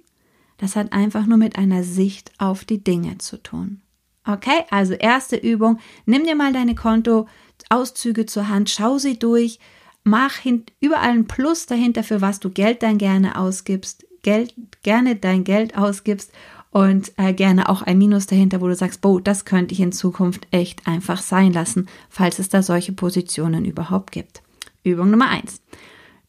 Das 0.58 0.76
hat 0.76 0.92
einfach 0.92 1.26
nur 1.26 1.36
mit 1.36 1.58
einer 1.58 1.82
Sicht 1.82 2.32
auf 2.38 2.64
die 2.64 2.82
Dinge 2.82 3.18
zu 3.18 3.42
tun. 3.42 3.82
Okay, 4.24 4.64
also 4.70 4.94
erste 4.94 5.36
Übung. 5.36 5.78
Nimm 6.06 6.24
dir 6.24 6.34
mal 6.34 6.52
deine 6.52 6.74
Kontoauszüge 6.74 8.26
zur 8.26 8.48
Hand, 8.48 8.70
schau 8.70 8.98
sie 8.98 9.18
durch, 9.18 9.60
mach 10.02 10.38
überall 10.80 11.10
ein 11.10 11.26
Plus 11.26 11.66
dahinter, 11.66 12.02
für 12.02 12.20
was 12.20 12.40
du 12.40 12.50
Geld 12.50 12.82
dann 12.82 12.98
gerne 12.98 13.38
ausgibst, 13.38 14.06
Geld, 14.22 14.54
gerne 14.82 15.14
dein 15.14 15.44
Geld 15.44 15.76
ausgibst 15.76 16.32
und 16.76 17.12
äh, 17.16 17.32
gerne 17.32 17.70
auch 17.70 17.80
ein 17.80 17.96
Minus 17.96 18.26
dahinter, 18.26 18.60
wo 18.60 18.68
du 18.68 18.74
sagst, 18.74 19.00
boah, 19.00 19.18
das 19.18 19.46
könnte 19.46 19.72
ich 19.72 19.80
in 19.80 19.92
Zukunft 19.92 20.46
echt 20.50 20.86
einfach 20.86 21.22
sein 21.22 21.54
lassen, 21.54 21.88
falls 22.10 22.38
es 22.38 22.50
da 22.50 22.62
solche 22.62 22.92
Positionen 22.92 23.64
überhaupt 23.64 24.12
gibt. 24.12 24.42
Übung 24.84 25.10
Nummer 25.10 25.30
eins. 25.30 25.62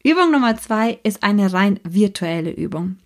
Übung 0.02 0.32
Nummer 0.32 0.56
zwei 0.56 1.00
ist 1.02 1.22
eine 1.22 1.52
rein 1.52 1.80
virtuelle 1.84 2.50
Übung. 2.50 2.96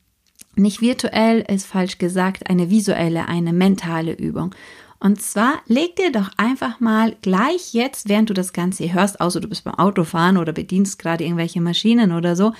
Nicht 0.54 0.82
virtuell 0.82 1.40
ist 1.40 1.66
falsch 1.66 1.98
gesagt, 1.98 2.48
eine 2.48 2.70
visuelle, 2.70 3.26
eine 3.26 3.52
mentale 3.52 4.12
Übung. 4.12 4.54
Und 5.00 5.20
zwar 5.20 5.54
leg 5.66 5.96
dir 5.96 6.12
doch 6.12 6.30
einfach 6.36 6.78
mal 6.78 7.16
gleich 7.22 7.74
jetzt, 7.74 8.08
während 8.08 8.30
du 8.30 8.34
das 8.34 8.52
Ganze 8.52 8.92
hörst, 8.92 9.20
außer 9.20 9.40
du 9.40 9.48
bist 9.48 9.64
beim 9.64 9.74
Autofahren 9.74 10.36
oder 10.36 10.52
bedienst 10.52 11.00
gerade 11.00 11.24
irgendwelche 11.24 11.60
Maschinen 11.60 12.12
oder 12.12 12.36
so, 12.36 12.52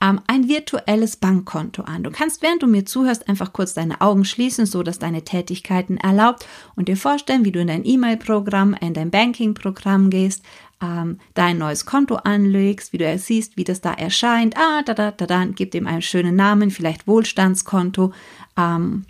ähm, 0.00 0.20
ein 0.26 0.48
virtuelles 0.48 1.16
Bankkonto 1.16 1.82
an. 1.82 2.02
Du 2.02 2.10
kannst, 2.10 2.42
während 2.42 2.62
du 2.62 2.66
mir 2.66 2.84
zuhörst, 2.84 3.28
einfach 3.28 3.52
kurz 3.52 3.74
deine 3.74 4.00
Augen 4.00 4.24
schließen, 4.24 4.66
so 4.66 4.82
dass 4.82 4.98
deine 4.98 5.24
Tätigkeiten 5.24 5.96
erlaubt 5.96 6.46
und 6.76 6.88
dir 6.88 6.96
vorstellen, 6.96 7.44
wie 7.44 7.52
du 7.52 7.60
in 7.60 7.68
dein 7.68 7.84
E-Mail-Programm, 7.84 8.74
in 8.80 8.94
dein 8.94 9.10
Banking-Programm 9.10 10.10
gehst, 10.10 10.44
ähm, 10.80 11.18
dein 11.34 11.58
neues 11.58 11.86
Konto 11.86 12.16
anlegst, 12.16 12.92
wie 12.92 12.98
du 12.98 13.18
siehst, 13.18 13.56
wie 13.56 13.64
das 13.64 13.80
da 13.80 13.92
erscheint. 13.92 14.56
Ah, 14.56 14.82
da, 14.82 14.94
da, 14.94 15.10
da, 15.10 15.26
da, 15.26 15.44
gib 15.46 15.72
dem 15.72 15.86
einen 15.86 16.02
schönen 16.02 16.36
Namen, 16.36 16.70
vielleicht 16.70 17.06
Wohlstandskonto. 17.06 18.12
Ähm, 18.56 19.04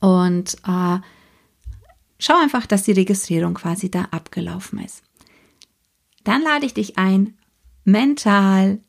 und 0.00 0.56
äh, 0.66 0.98
Schau 2.18 2.34
einfach, 2.40 2.66
dass 2.66 2.84
die 2.84 2.92
Registrierung 2.92 3.54
quasi 3.54 3.90
da 3.90 4.08
abgelaufen 4.10 4.78
ist. 4.78 5.02
Dann 6.24 6.42
lade 6.42 6.66
ich 6.66 6.74
dich 6.74 6.98
ein, 6.98 7.36
mental 7.84 8.80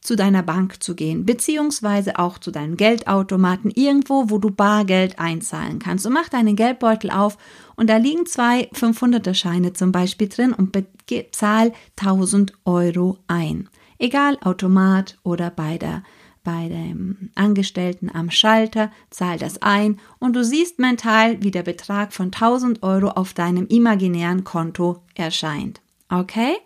zu 0.00 0.16
deiner 0.16 0.42
Bank 0.42 0.82
zu 0.82 0.94
gehen, 0.94 1.24
beziehungsweise 1.24 2.18
auch 2.18 2.38
zu 2.38 2.50
deinem 2.50 2.76
Geldautomaten, 2.76 3.70
irgendwo, 3.70 4.30
wo 4.30 4.38
du 4.38 4.50
Bargeld 4.50 5.18
einzahlen 5.18 5.78
kannst. 5.78 6.06
Und 6.06 6.12
mach 6.12 6.28
deinen 6.28 6.56
Geldbeutel 6.56 7.10
auf 7.10 7.36
und 7.76 7.88
da 7.90 7.96
liegen 7.96 8.26
zwei 8.26 8.68
500er 8.74 9.34
Scheine 9.34 9.72
zum 9.72 9.92
Beispiel 9.92 10.28
drin 10.28 10.52
und 10.52 10.72
bezahl 10.72 11.72
1000 12.00 12.52
Euro 12.64 13.18
ein. 13.26 13.68
Egal, 13.98 14.38
Automat 14.42 15.18
oder 15.22 15.50
bei 15.50 15.78
der 15.78 16.02
bei 16.44 16.68
dem 16.68 17.28
Angestellten 17.34 18.10
am 18.10 18.30
Schalter, 18.30 18.90
zahl 19.10 19.38
das 19.38 19.60
ein 19.60 20.00
und 20.18 20.34
du 20.34 20.42
siehst 20.42 20.78
mental, 20.78 21.42
wie 21.42 21.50
der 21.50 21.62
Betrag 21.62 22.14
von 22.14 22.26
1000 22.26 22.82
Euro 22.82 23.08
auf 23.08 23.34
deinem 23.34 23.66
imaginären 23.66 24.44
Konto 24.44 25.02
erscheint. 25.14 25.82
Okay? 26.08 26.56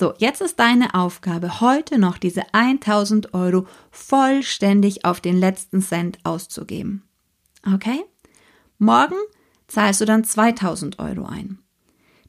So, 0.00 0.14
jetzt 0.16 0.40
ist 0.40 0.58
deine 0.58 0.94
Aufgabe, 0.94 1.60
heute 1.60 1.98
noch 1.98 2.16
diese 2.16 2.54
1000 2.54 3.34
Euro 3.34 3.66
vollständig 3.90 5.04
auf 5.04 5.20
den 5.20 5.36
letzten 5.36 5.82
Cent 5.82 6.18
auszugeben. 6.24 7.02
Okay? 7.74 8.02
Morgen 8.78 9.16
zahlst 9.66 10.00
du 10.00 10.06
dann 10.06 10.24
2000 10.24 10.98
Euro 11.00 11.26
ein. 11.26 11.58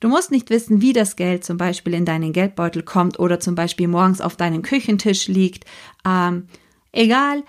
Du 0.01 0.10
musst 0.10 0.32
nicht 0.32 0.50
wissen, 0.50 0.82
wie 0.82 0.92
das 0.92 1.16
Geld 1.16 1.46
zum 1.46 1.56
Beispiel 1.56 1.94
in 1.94 2.04
deinen 2.04 2.34
Geldbeutel 2.34 2.84
kommt 2.84 3.20
oder 3.20 3.40
zum 3.40 3.56
Beispiel 3.56 3.88
morgens 3.88 4.20
auf 4.20 4.36
deinem 4.36 4.63
Küchentisch 4.63 5.30
liegt. 5.30 5.63
Ähm, 6.06 6.48
Egal, 6.92 7.46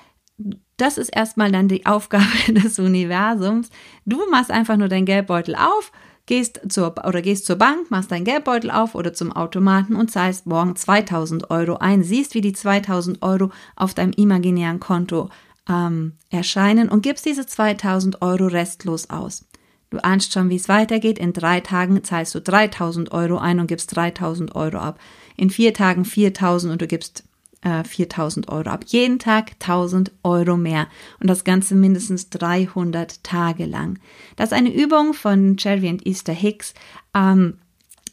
das 0.76 0.98
ist 0.98 1.08
erstmal 1.08 1.50
dann 1.50 1.66
die 1.66 1.84
Aufgabe 1.86 2.52
des 2.52 2.78
Universums. 2.78 3.70
Du 4.04 4.30
machst 4.30 4.52
einfach 4.52 4.76
nur 4.76 4.88
deinen 4.88 5.06
Geldbeutel 5.06 5.56
auf, 5.56 5.90
gehst 6.32 6.62
zur 6.70 6.94
oder 7.06 7.20
gehst 7.20 7.44
zur 7.44 7.56
Bank, 7.56 7.90
machst 7.90 8.10
deinen 8.10 8.24
Geldbeutel 8.24 8.70
auf 8.70 8.94
oder 8.94 9.12
zum 9.12 9.32
Automaten 9.32 9.94
und 9.94 10.10
zahlst 10.10 10.46
morgen 10.46 10.74
2000 10.74 11.50
Euro 11.50 11.76
ein. 11.76 12.02
Siehst, 12.02 12.34
wie 12.34 12.40
die 12.40 12.54
2000 12.54 13.20
Euro 13.20 13.50
auf 13.76 13.92
deinem 13.92 14.12
imaginären 14.12 14.80
Konto 14.80 15.28
ähm, 15.68 16.14
erscheinen 16.30 16.88
und 16.88 17.02
gibst 17.02 17.26
diese 17.26 17.44
2000 17.44 18.22
Euro 18.22 18.46
restlos 18.46 19.10
aus. 19.10 19.44
Du 19.90 20.02
ahnst 20.02 20.32
schon, 20.32 20.48
wie 20.48 20.56
es 20.56 20.70
weitergeht. 20.70 21.18
In 21.18 21.34
drei 21.34 21.60
Tagen 21.60 22.02
zahlst 22.02 22.34
du 22.34 22.40
3000 22.40 23.12
Euro 23.12 23.36
ein 23.36 23.60
und 23.60 23.66
gibst 23.66 23.94
3000 23.94 24.54
Euro 24.54 24.78
ab. 24.78 24.98
In 25.36 25.50
vier 25.50 25.74
Tagen 25.74 26.06
4000 26.06 26.72
und 26.72 26.80
du 26.80 26.86
gibst 26.86 27.24
4000 27.62 28.48
äh, 28.48 28.50
Euro 28.50 28.70
ab. 28.70 28.84
Jeden 28.86 29.18
Tag 29.18 29.52
1000 29.60 30.12
Euro 30.24 30.56
mehr. 30.56 30.88
Und 31.20 31.28
das 31.28 31.44
Ganze 31.44 31.74
mindestens 31.74 32.28
300 32.30 33.22
Tage 33.22 33.66
lang. 33.66 33.98
Das 34.36 34.50
ist 34.50 34.58
eine 34.58 34.74
Übung 34.74 35.14
von 35.14 35.56
Jerry 35.58 35.88
und 35.88 36.06
Easter 36.06 36.32
Hicks, 36.32 36.74
ähm, 37.14 37.58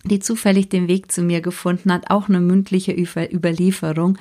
die 0.04 0.20
zufällig 0.20 0.70
den 0.70 0.88
Weg 0.88 1.12
zu 1.12 1.22
mir 1.22 1.42
gefunden 1.42 1.92
hat. 1.92 2.10
Auch 2.12 2.30
eine 2.30 2.40
mündliche 2.40 2.94
Überlieferung. 2.94 4.18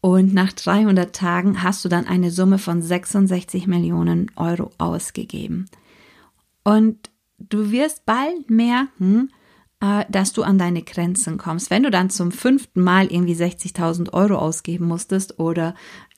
Und 0.00 0.32
nach 0.32 0.52
300 0.52 1.14
Tagen 1.14 1.62
hast 1.62 1.84
du 1.84 1.88
dann 1.88 2.06
eine 2.06 2.30
Summe 2.30 2.58
von 2.58 2.80
66 2.82 3.66
Millionen 3.66 4.30
Euro 4.36 4.70
ausgegeben. 4.78 5.68
Und 6.62 7.10
du 7.38 7.72
wirst 7.72 8.06
bald 8.06 8.48
merken, 8.48 9.30
dass 9.80 10.32
du 10.32 10.42
an 10.42 10.58
deine 10.58 10.82
Grenzen 10.82 11.38
kommst. 11.38 11.70
Wenn 11.70 11.84
du 11.84 11.90
dann 11.90 12.10
zum 12.10 12.32
fünften 12.32 12.80
Mal 12.80 13.12
irgendwie 13.12 13.34
60.000 13.34 14.12
Euro 14.12 14.34
ausgeben 14.34 14.86
musstest 14.86 15.38
oder 15.38 15.74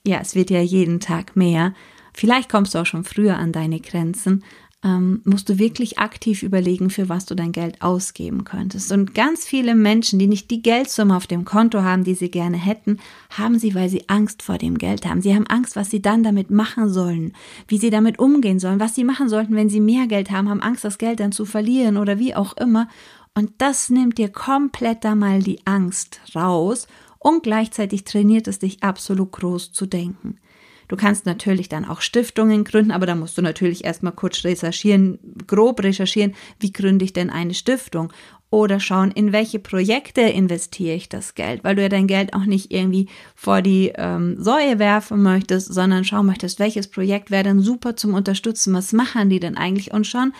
ja, 0.06 0.18
es 0.20 0.34
wird 0.34 0.50
ja 0.50 0.60
jeden 0.60 0.98
Tag 1.00 1.36
mehr, 1.36 1.74
vielleicht 2.14 2.50
kommst 2.50 2.74
du 2.74 2.78
auch 2.78 2.86
schon 2.86 3.04
früher 3.04 3.36
an 3.36 3.52
deine 3.52 3.80
Grenzen, 3.80 4.42
ähm, 4.82 5.20
musst 5.24 5.48
du 5.50 5.58
wirklich 5.58 5.98
aktiv 5.98 6.42
überlegen, 6.42 6.88
für 6.88 7.10
was 7.10 7.26
du 7.26 7.34
dein 7.34 7.52
Geld 7.52 7.82
ausgeben 7.82 8.44
könntest. 8.44 8.90
Und 8.92 9.14
ganz 9.14 9.44
viele 9.44 9.74
Menschen, 9.74 10.18
die 10.18 10.26
nicht 10.26 10.50
die 10.50 10.62
Geldsumme 10.62 11.14
auf 11.14 11.26
dem 11.26 11.44
Konto 11.44 11.82
haben, 11.82 12.02
die 12.02 12.14
sie 12.14 12.30
gerne 12.30 12.56
hätten, 12.56 12.98
haben 13.28 13.58
sie, 13.58 13.74
weil 13.74 13.90
sie 13.90 14.08
Angst 14.08 14.42
vor 14.42 14.56
dem 14.56 14.78
Geld 14.78 15.04
haben. 15.04 15.20
Sie 15.20 15.34
haben 15.34 15.46
Angst, 15.46 15.76
was 15.76 15.90
sie 15.90 16.00
dann 16.00 16.22
damit 16.22 16.50
machen 16.50 16.88
sollen, 16.88 17.34
wie 17.68 17.76
sie 17.76 17.90
damit 17.90 18.18
umgehen 18.18 18.58
sollen, 18.58 18.80
was 18.80 18.94
sie 18.94 19.04
machen 19.04 19.28
sollten, 19.28 19.54
wenn 19.54 19.68
sie 19.68 19.80
mehr 19.80 20.06
Geld 20.06 20.30
haben, 20.30 20.48
haben 20.48 20.62
Angst, 20.62 20.84
das 20.84 20.96
Geld 20.96 21.20
dann 21.20 21.32
zu 21.32 21.44
verlieren 21.44 21.98
oder 21.98 22.18
wie 22.18 22.34
auch 22.34 22.56
immer. 22.56 22.88
Und 23.34 23.52
das 23.58 23.90
nimmt 23.90 24.18
dir 24.18 24.30
komplett 24.30 25.04
da 25.04 25.14
mal 25.14 25.42
die 25.42 25.64
Angst 25.66 26.20
raus 26.34 26.86
und 27.18 27.42
gleichzeitig 27.42 28.04
trainiert 28.04 28.48
es 28.48 28.58
dich 28.58 28.82
absolut 28.82 29.32
groß 29.32 29.72
zu 29.72 29.86
denken. 29.86 30.40
Du 30.90 30.96
kannst 30.96 31.24
natürlich 31.24 31.68
dann 31.68 31.84
auch 31.84 32.00
Stiftungen 32.00 32.64
gründen, 32.64 32.90
aber 32.90 33.06
da 33.06 33.14
musst 33.14 33.38
du 33.38 33.42
natürlich 33.42 33.84
erstmal 33.84 34.12
kurz 34.12 34.42
recherchieren, 34.42 35.20
grob 35.46 35.84
recherchieren, 35.84 36.34
wie 36.58 36.72
gründe 36.72 37.04
ich 37.04 37.12
denn 37.12 37.30
eine 37.30 37.54
Stiftung? 37.54 38.12
Oder 38.50 38.80
schauen, 38.80 39.12
in 39.12 39.30
welche 39.32 39.60
Projekte 39.60 40.22
investiere 40.22 40.96
ich 40.96 41.08
das 41.08 41.36
Geld, 41.36 41.62
weil 41.62 41.76
du 41.76 41.82
ja 41.82 41.88
dein 41.88 42.08
Geld 42.08 42.34
auch 42.34 42.44
nicht 42.44 42.72
irgendwie 42.72 43.06
vor 43.36 43.62
die 43.62 43.92
ähm, 43.94 44.42
Säue 44.42 44.80
werfen 44.80 45.22
möchtest, 45.22 45.72
sondern 45.72 46.02
schauen 46.02 46.26
möchtest, 46.26 46.58
welches 46.58 46.88
Projekt 46.88 47.30
wäre 47.30 47.44
denn 47.44 47.60
super 47.60 47.94
zum 47.94 48.12
Unterstützen, 48.12 48.74
was 48.74 48.92
machen 48.92 49.30
die 49.30 49.38
denn 49.38 49.56
eigentlich? 49.56 49.94
Und 49.94 50.08
schon 50.08 50.32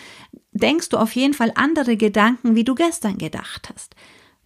denkst 0.51 0.89
du 0.89 0.97
auf 0.97 1.15
jeden 1.15 1.33
Fall 1.33 1.53
andere 1.55 1.95
Gedanken, 1.95 2.57
wie 2.57 2.65
du 2.65 2.75
gestern 2.75 3.17
gedacht 3.17 3.69
hast. 3.73 3.95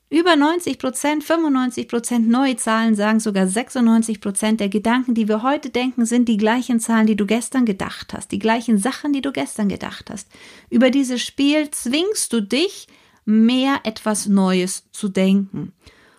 Über 0.09 0.35
90 0.35 0.77
Prozent, 0.77 1.23
95 1.23 1.87
Prozent 1.87 2.29
neue 2.29 2.55
Zahlen 2.57 2.95
sagen 2.95 3.19
sogar 3.19 3.47
96 3.47 4.21
Prozent 4.21 4.59
der 4.59 4.69
Gedanken, 4.69 5.15
die 5.15 5.27
wir 5.27 5.41
heute 5.41 5.71
denken, 5.71 6.05
sind 6.05 6.29
die 6.29 6.37
gleichen 6.37 6.79
Zahlen, 6.79 7.07
die 7.07 7.15
du 7.15 7.25
gestern 7.25 7.65
gedacht 7.65 8.13
hast, 8.13 8.31
die 8.31 8.39
gleichen 8.39 8.77
Sachen, 8.77 9.13
die 9.13 9.21
du 9.21 9.31
gestern 9.31 9.67
gedacht 9.67 10.11
hast. 10.11 10.29
Über 10.69 10.91
dieses 10.91 11.23
Spiel 11.23 11.71
zwingst 11.71 12.31
du 12.31 12.41
dich, 12.41 12.87
mehr 13.25 13.79
etwas 13.83 14.27
Neues 14.27 14.87
zu 14.91 15.09
denken. 15.09 15.73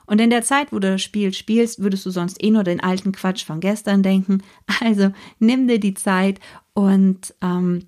Und 0.06 0.20
in 0.20 0.30
der 0.30 0.42
Zeit, 0.42 0.72
wo 0.72 0.78
du 0.80 0.90
das 0.90 1.02
Spiel 1.02 1.32
spielst, 1.32 1.80
würdest 1.80 2.04
du 2.06 2.10
sonst 2.10 2.42
eh 2.42 2.50
nur 2.50 2.64
den 2.64 2.80
alten 2.80 3.12
Quatsch 3.12 3.44
von 3.44 3.60
gestern 3.60 4.02
denken. 4.02 4.42
Also 4.80 5.12
nimm 5.38 5.68
dir 5.68 5.78
die 5.78 5.94
Zeit 5.94 6.40
und 6.74 7.34
ähm, 7.40 7.86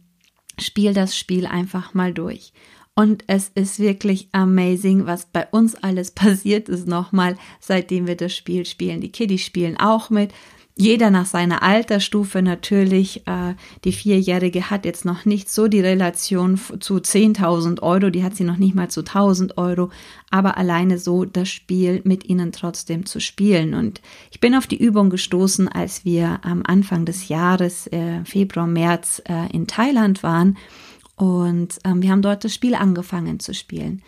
spiel 0.59 0.95
das 0.95 1.17
Spiel 1.17 1.47
einfach 1.47 1.95
mal 1.95 2.13
durch. 2.15 2.53
Und 2.99 3.23
es 3.29 3.53
ist 3.55 3.79
wirklich 3.79 4.29
amazing, 4.33 5.07
was 5.07 5.27
bei 5.27 5.47
uns 5.53 5.77
alles 5.77 6.11
passiert 6.23 6.69
ist 6.69 6.89
nochmal, 6.89 7.37
seitdem 7.61 8.09
wir 8.09 8.17
das 8.17 8.35
Spiel 8.35 8.67
spielen. 8.67 9.01
Die 9.01 9.13
Kiddies 9.13 9.43
spielen 9.43 9.77
auch 9.77 10.11
mit. 10.11 10.33
jeder 10.75 11.11
nach 11.11 11.27
seiner 11.27 11.63
Altersstufe 11.63 12.43
natürlich. 12.43 13.25
Äh, 13.29 13.55
die 13.85 13.93
Vierjährige 13.93 14.69
hat 14.69 14.85
jetzt 14.85 15.05
noch 15.05 15.27
nicht 15.27 15.49
so 15.49 15.69
die 15.69 15.81
Relation 15.81 16.59
zu 16.81 16.97
10.000 16.97 17.83
Euro, 17.83 18.11
die 18.11 18.25
hat 18.25 18.35
sie 18.35 18.43
noch 18.43 18.57
nicht 18.57 18.75
mal 18.75 18.91
zu 18.91 19.03
1.000 19.03 19.57
Euro, 19.59 19.91
aber 20.31 20.59
alleine 20.59 20.99
so 20.99 21.25
das 21.25 21.49
Spiel 21.49 22.01
mit 22.03 22.29
ihnen 22.29 22.51
trotzdem 22.51 23.07
zu 23.07 23.21
spielen. 23.21 23.75
Und 23.75 24.01
ich 24.33 24.41
bin 24.41 24.57
auf 24.57 24.67
die 24.67 24.83
Übung 24.83 25.09
gestoßen, 25.09 25.69
als 25.69 26.05
wir 26.05 26.41
am 26.43 26.65
Anfang 26.67 27.05
des 27.05 27.29
Jahres, 27.29 27.87
äh, 27.87 28.25
Februar, 28.25 28.67
März, 28.67 29.23
äh, 29.29 29.53
in 29.53 29.69
Thailand 29.69 30.25
waren. 30.25 30.57
Und 31.19 31.79
ähm, 31.85 32.01
wir 32.01 32.11
haben 32.11 32.23
dort 32.23 32.45
das 32.45 32.55
Spiel 32.55 32.75
angefangen 32.75 33.41
zu 33.41 33.53
spielen. 33.53 34.03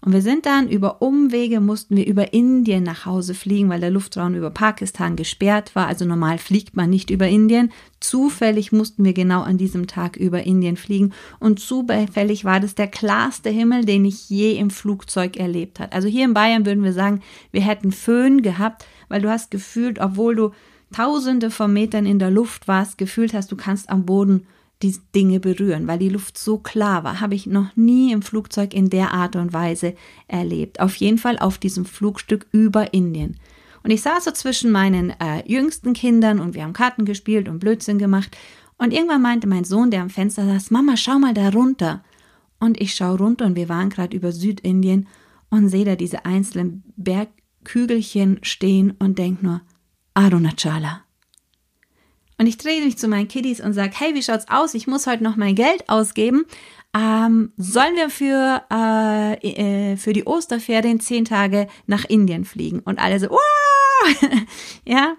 Und 0.00 0.12
wir 0.12 0.20
sind 0.20 0.46
dann 0.46 0.68
über 0.68 1.00
Umwege, 1.00 1.60
mussten 1.60 1.96
wir 1.96 2.06
über 2.06 2.32
Indien 2.32 2.82
nach 2.84 3.06
Hause 3.06 3.34
fliegen, 3.34 3.68
weil 3.68 3.80
der 3.80 3.90
Luftraum 3.90 4.34
über 4.34 4.50
Pakistan 4.50 5.16
gesperrt 5.16 5.74
war. 5.74 5.86
Also 5.86 6.04
normal 6.04 6.38
fliegt 6.38 6.76
man 6.76 6.90
nicht 6.90 7.10
über 7.10 7.28
Indien. 7.28 7.72
Zufällig 8.00 8.72
mussten 8.72 9.04
wir 9.04 9.14
genau 9.14 9.42
an 9.42 9.58
diesem 9.58 9.86
Tag 9.86 10.16
über 10.16 10.44
Indien 10.44 10.76
fliegen. 10.76 11.12
Und 11.38 11.60
zufällig 11.60 12.44
war 12.44 12.60
das 12.60 12.74
der 12.74 12.88
klarste 12.88 13.50
Himmel, 13.50 13.84
den 13.84 14.04
ich 14.04 14.28
je 14.28 14.56
im 14.58 14.70
Flugzeug 14.70 15.36
erlebt 15.36 15.80
habe. 15.80 15.92
Also 15.92 16.08
hier 16.08 16.24
in 16.24 16.34
Bayern 16.34 16.66
würden 16.66 16.84
wir 16.84 16.92
sagen, 16.92 17.20
wir 17.52 17.62
hätten 17.62 17.90
Föhn 17.90 18.42
gehabt, 18.42 18.84
weil 19.08 19.22
du 19.22 19.30
hast 19.30 19.50
gefühlt, 19.50 20.00
obwohl 20.00 20.34
du 20.34 20.50
tausende 20.92 21.50
von 21.50 21.72
Metern 21.72 22.06
in 22.06 22.18
der 22.18 22.30
Luft 22.30 22.68
warst, 22.68 22.98
gefühlt 22.98 23.34
hast, 23.34 23.50
du 23.50 23.56
kannst 23.56 23.88
am 23.88 24.04
Boden 24.04 24.46
die 24.82 24.94
Dinge 25.14 25.40
berühren, 25.40 25.86
weil 25.86 25.98
die 25.98 26.10
Luft 26.10 26.36
so 26.36 26.58
klar 26.58 27.02
war. 27.02 27.20
Habe 27.20 27.34
ich 27.34 27.46
noch 27.46 27.74
nie 27.76 28.12
im 28.12 28.22
Flugzeug 28.22 28.74
in 28.74 28.90
der 28.90 29.12
Art 29.12 29.36
und 29.36 29.52
Weise 29.52 29.94
erlebt. 30.28 30.80
Auf 30.80 30.96
jeden 30.96 31.18
Fall 31.18 31.38
auf 31.38 31.58
diesem 31.58 31.86
Flugstück 31.86 32.46
über 32.52 32.92
Indien. 32.92 33.38
Und 33.82 33.90
ich 33.90 34.02
saß 34.02 34.24
so 34.24 34.32
zwischen 34.32 34.72
meinen 34.72 35.10
äh, 35.10 35.42
jüngsten 35.46 35.92
Kindern 35.92 36.40
und 36.40 36.54
wir 36.54 36.64
haben 36.64 36.72
Karten 36.72 37.04
gespielt 37.04 37.48
und 37.48 37.60
Blödsinn 37.60 37.98
gemacht. 37.98 38.36
Und 38.78 38.92
irgendwann 38.92 39.22
meinte 39.22 39.46
mein 39.46 39.64
Sohn, 39.64 39.90
der 39.90 40.02
am 40.02 40.10
Fenster 40.10 40.44
saß, 40.44 40.70
Mama, 40.70 40.96
schau 40.96 41.18
mal 41.18 41.32
da 41.32 41.48
runter. 41.48 42.04
Und 42.58 42.80
ich 42.80 42.94
schaue 42.94 43.18
runter 43.18 43.46
und 43.46 43.56
wir 43.56 43.68
waren 43.68 43.88
gerade 43.88 44.16
über 44.16 44.32
Südindien 44.32 45.06
und 45.50 45.68
sehe 45.68 45.84
da 45.84 45.96
diese 45.96 46.24
einzelnen 46.24 46.82
Bergkügelchen 46.96 48.40
stehen 48.42 48.94
und 48.98 49.18
denk 49.18 49.42
nur, 49.42 49.62
Arunachala. 50.14 51.05
Und 52.38 52.46
ich 52.46 52.58
drehe 52.58 52.84
mich 52.84 52.98
zu 52.98 53.08
meinen 53.08 53.28
Kiddies 53.28 53.60
und 53.60 53.72
sage, 53.72 53.92
hey, 53.94 54.14
wie 54.14 54.22
schaut's 54.22 54.46
aus? 54.48 54.74
Ich 54.74 54.86
muss 54.86 55.06
heute 55.06 55.24
noch 55.24 55.36
mein 55.36 55.54
Geld 55.54 55.88
ausgeben. 55.88 56.44
Ähm, 56.94 57.52
sollen 57.56 57.96
wir 57.96 58.10
für, 58.10 58.62
äh, 58.70 59.92
äh, 59.92 59.96
für 59.96 60.12
die 60.12 60.26
Osterferien 60.26 61.00
zehn 61.00 61.24
Tage 61.24 61.66
nach 61.86 62.04
Indien 62.04 62.44
fliegen? 62.44 62.80
Und 62.80 62.98
alle 62.98 63.18
so, 63.20 63.28
wow! 63.30 64.30
ja, 64.84 65.14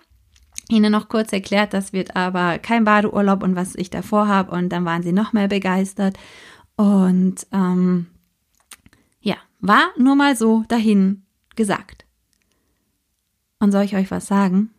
ihnen 0.70 0.92
noch 0.92 1.10
kurz 1.10 1.34
erklärt, 1.34 1.74
das 1.74 1.92
wird 1.92 2.16
aber 2.16 2.60
kein 2.60 2.84
Badeurlaub 2.84 3.42
und 3.42 3.56
was 3.56 3.76
ich 3.76 3.90
davor 3.90 4.28
habe. 4.28 4.52
Und 4.52 4.70
dann 4.70 4.86
waren 4.86 5.02
sie 5.02 5.12
noch 5.12 5.34
mehr 5.34 5.48
begeistert. 5.48 6.18
Und 6.76 7.48
ähm, 7.52 8.08
ja, 9.22 9.38
war 9.60 9.90
nur 9.98 10.16
mal 10.16 10.36
so 10.36 10.66
dahin 10.68 11.26
gesagt. 11.56 12.06
Und 13.60 13.72
soll 13.72 13.84
ich 13.84 13.96
euch 13.96 14.12
was 14.12 14.28
sagen? 14.28 14.70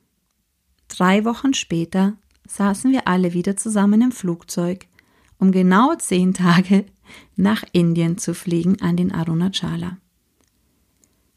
Drei 0.86 1.24
Wochen 1.24 1.52
später 1.52 2.14
saßen 2.48 2.90
wir 2.90 3.06
alle 3.06 3.34
wieder 3.34 3.56
zusammen 3.56 4.02
im 4.02 4.12
Flugzeug, 4.12 4.86
um 5.38 5.52
genau 5.52 5.94
zehn 5.94 6.34
Tage 6.34 6.84
nach 7.36 7.62
Indien 7.72 8.18
zu 8.18 8.34
fliegen 8.34 8.80
an 8.80 8.96
den 8.96 9.12
Arunachala. 9.12 9.98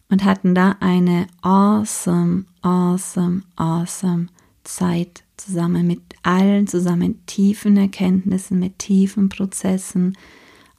Und 0.09 0.25
hatten 0.25 0.55
da 0.55 0.75
eine 0.79 1.27
awesome, 1.41 2.45
awesome, 2.61 3.43
awesome 3.55 4.27
Zeit 4.63 5.23
zusammen 5.37 5.87
mit 5.87 6.01
allen 6.23 6.67
zusammen 6.67 7.25
tiefen 7.25 7.77
Erkenntnissen, 7.77 8.59
mit 8.59 8.79
tiefen 8.79 9.29
Prozessen, 9.29 10.17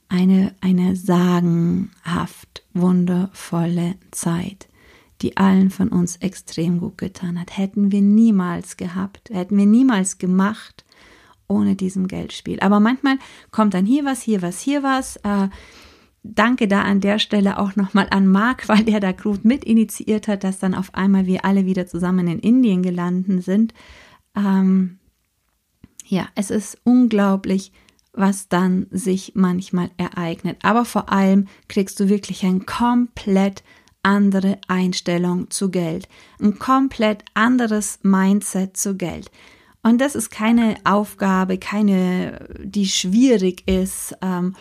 eine, 0.08 0.54
eine 0.60 0.94
sagenhaft 0.96 2.64
wundervolle 2.74 3.94
Zeit 4.10 4.68
die 5.23 5.37
allen 5.37 5.71
von 5.71 5.88
uns 5.88 6.17
extrem 6.17 6.81
gut 6.81 6.99
getan 6.99 7.41
hat. 7.41 7.57
Hätten 7.57 7.93
wir 7.93 8.02
niemals 8.02 8.76
gehabt, 8.76 9.31
hätten 9.31 9.57
wir 9.57 9.67
niemals 9.67 10.19
gemacht 10.19 10.85
ohne 11.49 11.76
diesem 11.76 12.09
Geldspiel. 12.09 12.61
Aber 12.61 12.81
manchmal 12.81 13.19
kommt 13.50 13.75
dann 13.75 13.87
hier 13.87 14.05
was, 14.05 14.23
hier 14.23 14.43
was, 14.43 14.61
hier 14.61 14.83
was. 14.83 15.17
Äh, 15.17 15.49
danke 16.23 16.67
da 16.69 16.83
an 16.83 17.00
der 17.00 17.19
Stelle 17.19 17.59
auch 17.59 17.76
nochmal 17.76 18.09
an 18.11 18.26
Marc, 18.26 18.69
weil 18.69 18.85
der 18.85 19.00
da 19.00 19.12
gut 19.12 19.45
mit 19.45 19.64
initiiert 19.64 20.29
hat, 20.29 20.45
dass 20.45 20.59
dann 20.59 20.75
auf 20.75 20.95
einmal 20.95 21.26
wir 21.26 21.45
alle 21.45 21.67
wieder 21.67 21.87
zusammen 21.87 22.26
in 22.26 22.38
Indien 22.38 22.83
gelandet 22.83 23.45
sind. 23.45 23.75
Ähm, 24.35 24.99
ja, 26.07 26.29
es 26.35 26.50
ist 26.50 26.79
unglaublich, 26.85 27.73
was 28.12 28.49
dann 28.49 28.87
sich 28.91 29.33
manchmal 29.35 29.91
ereignet. 29.97 30.59
Aber 30.62 30.85
vor 30.85 31.11
allem 31.11 31.47
kriegst 31.69 31.99
du 32.00 32.09
wirklich 32.09 32.45
ein 32.45 32.67
komplett 32.67 33.62
andere 34.02 34.59
Einstellung 34.68 35.50
zu 35.50 35.71
Geld, 35.71 36.09
ein 36.40 36.59
komplett 36.59 37.25
anderes 37.35 37.99
Mindset 38.02 38.76
zu 38.76 38.97
Geld. 38.97 39.30
Und 39.82 40.00
das 40.00 40.15
ist 40.15 40.30
keine 40.30 40.76
Aufgabe, 40.84 41.58
keine, 41.58 42.49
die 42.62 42.86
schwierig 42.86 43.67
ist 43.67 44.15
ähm, 44.23 44.54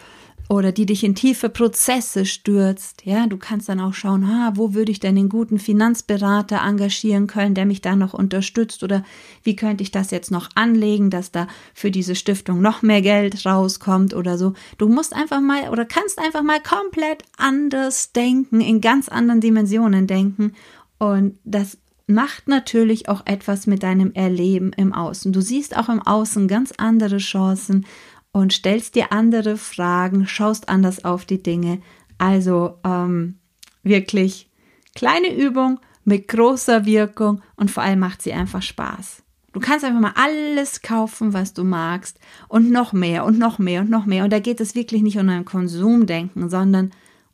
oder 0.51 0.73
die 0.73 0.85
dich 0.85 1.05
in 1.05 1.15
tiefe 1.15 1.47
Prozesse 1.47 2.25
stürzt. 2.25 3.05
Ja, 3.05 3.25
du 3.25 3.37
kannst 3.37 3.69
dann 3.69 3.79
auch 3.79 3.93
schauen, 3.93 4.27
ha, 4.27 4.51
wo 4.55 4.73
würde 4.73 4.91
ich 4.91 4.99
denn 4.99 5.17
einen 5.17 5.29
guten 5.29 5.59
Finanzberater 5.59 6.59
engagieren 6.61 7.27
können, 7.27 7.55
der 7.55 7.65
mich 7.65 7.79
da 7.79 7.95
noch 7.95 8.13
unterstützt 8.13 8.83
oder 8.83 9.05
wie 9.43 9.55
könnte 9.55 9.81
ich 9.81 9.91
das 9.91 10.11
jetzt 10.11 10.29
noch 10.29 10.49
anlegen, 10.55 11.09
dass 11.09 11.31
da 11.31 11.47
für 11.73 11.89
diese 11.89 12.15
Stiftung 12.15 12.61
noch 12.61 12.81
mehr 12.81 13.01
Geld 13.01 13.45
rauskommt 13.45 14.13
oder 14.13 14.37
so. 14.37 14.51
Du 14.77 14.89
musst 14.89 15.15
einfach 15.15 15.39
mal 15.39 15.69
oder 15.69 15.85
kannst 15.85 16.19
einfach 16.19 16.43
mal 16.43 16.59
komplett 16.61 17.23
anders 17.37 18.11
denken, 18.11 18.59
in 18.59 18.81
ganz 18.81 19.07
anderen 19.07 19.39
Dimensionen 19.39 20.05
denken 20.05 20.51
und 20.97 21.39
das 21.45 21.77
macht 22.07 22.47
natürlich 22.47 23.09
auch 23.09 23.25
etwas 23.25 23.67
mit 23.67 23.83
deinem 23.83 24.11
Erleben 24.13 24.73
im 24.73 24.93
Außen. 24.93 25.31
Du 25.31 25.41
siehst 25.41 25.77
auch 25.77 25.87
im 25.87 26.01
Außen 26.01 26.47
ganz 26.47 26.73
andere 26.77 27.17
Chancen 27.17 27.85
und 28.31 28.53
stellst 28.53 28.95
dir 28.95 29.11
andere 29.11 29.57
Fragen, 29.57 30.27
schaust 30.27 30.69
anders 30.69 31.03
auf 31.03 31.25
die 31.25 31.43
Dinge. 31.43 31.81
Also 32.17 32.77
ähm, 32.83 33.39
wirklich 33.83 34.49
kleine 34.95 35.35
Übung 35.35 35.79
mit 36.03 36.27
großer 36.27 36.85
Wirkung 36.85 37.41
und 37.55 37.71
vor 37.71 37.83
allem 37.83 37.99
macht 37.99 38.21
sie 38.21 38.33
einfach 38.33 38.61
Spaß. 38.61 39.23
Du 39.53 39.59
kannst 39.59 39.83
einfach 39.83 39.99
mal 39.99 40.13
alles 40.15 40.81
kaufen, 40.81 41.33
was 41.33 41.53
du 41.53 41.63
magst 41.63 42.19
und 42.47 42.71
noch 42.71 42.93
mehr 42.93 43.25
und 43.25 43.37
noch 43.37 43.59
mehr 43.59 43.81
und 43.81 43.89
noch 43.89 44.05
mehr. 44.05 44.23
Und 44.23 44.31
da 44.31 44.39
geht 44.39 44.61
es 44.61 44.75
wirklich 44.75 45.01
nicht 45.01 45.17
um 45.17 45.27
ein 45.27 45.43
Konsumdenken, 45.43 46.49
sondern 46.49 46.91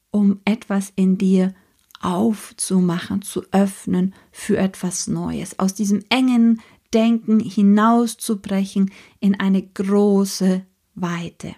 um 0.09 0.39
etwas 0.43 0.91
in 0.95 1.17
dir 1.17 1.53
aufzumachen, 2.01 3.21
zu 3.21 3.43
öffnen 3.51 4.15
für 4.31 4.57
etwas 4.57 5.07
Neues. 5.07 5.59
Aus 5.59 5.75
diesem 5.75 6.03
engen 6.09 6.61
Denken 6.93 7.39
hinauszubrechen 7.39 8.91
in 9.19 9.39
eine 9.39 9.61
große 9.61 10.65
Weite. 10.97 11.55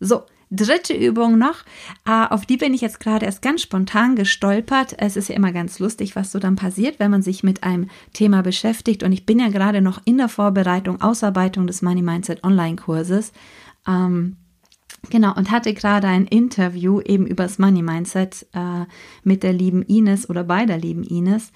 So, 0.00 0.22
dritte 0.50 0.94
Übung 0.94 1.38
noch, 1.38 1.64
äh, 2.06 2.26
auf 2.28 2.46
die 2.46 2.56
bin 2.56 2.74
ich 2.74 2.80
jetzt 2.80 3.00
gerade 3.00 3.26
erst 3.26 3.42
ganz 3.42 3.62
spontan 3.62 4.16
gestolpert. 4.16 4.94
Es 4.98 5.16
ist 5.16 5.28
ja 5.28 5.34
immer 5.34 5.52
ganz 5.52 5.78
lustig, 5.78 6.16
was 6.16 6.32
so 6.32 6.38
dann 6.38 6.56
passiert, 6.56 6.98
wenn 6.98 7.10
man 7.10 7.22
sich 7.22 7.42
mit 7.42 7.62
einem 7.62 7.88
Thema 8.12 8.42
beschäftigt. 8.42 9.02
Und 9.02 9.12
ich 9.12 9.26
bin 9.26 9.38
ja 9.38 9.48
gerade 9.48 9.80
noch 9.80 10.00
in 10.04 10.18
der 10.18 10.28
Vorbereitung, 10.28 11.00
Ausarbeitung 11.00 11.66
des 11.66 11.82
Money 11.82 12.02
Mindset 12.02 12.44
Online-Kurses. 12.44 13.32
Ähm, 13.86 14.36
Genau, 15.10 15.34
und 15.34 15.50
hatte 15.50 15.72
gerade 15.72 16.08
ein 16.08 16.26
Interview 16.26 17.00
eben 17.00 17.26
über 17.26 17.44
das 17.44 17.58
Money 17.58 17.82
Mindset 17.82 18.46
äh, 18.52 18.86
mit 19.22 19.42
der 19.42 19.52
lieben 19.52 19.82
Ines 19.82 20.28
oder 20.28 20.42
bei 20.42 20.66
der 20.66 20.78
lieben 20.78 21.04
Ines. 21.04 21.52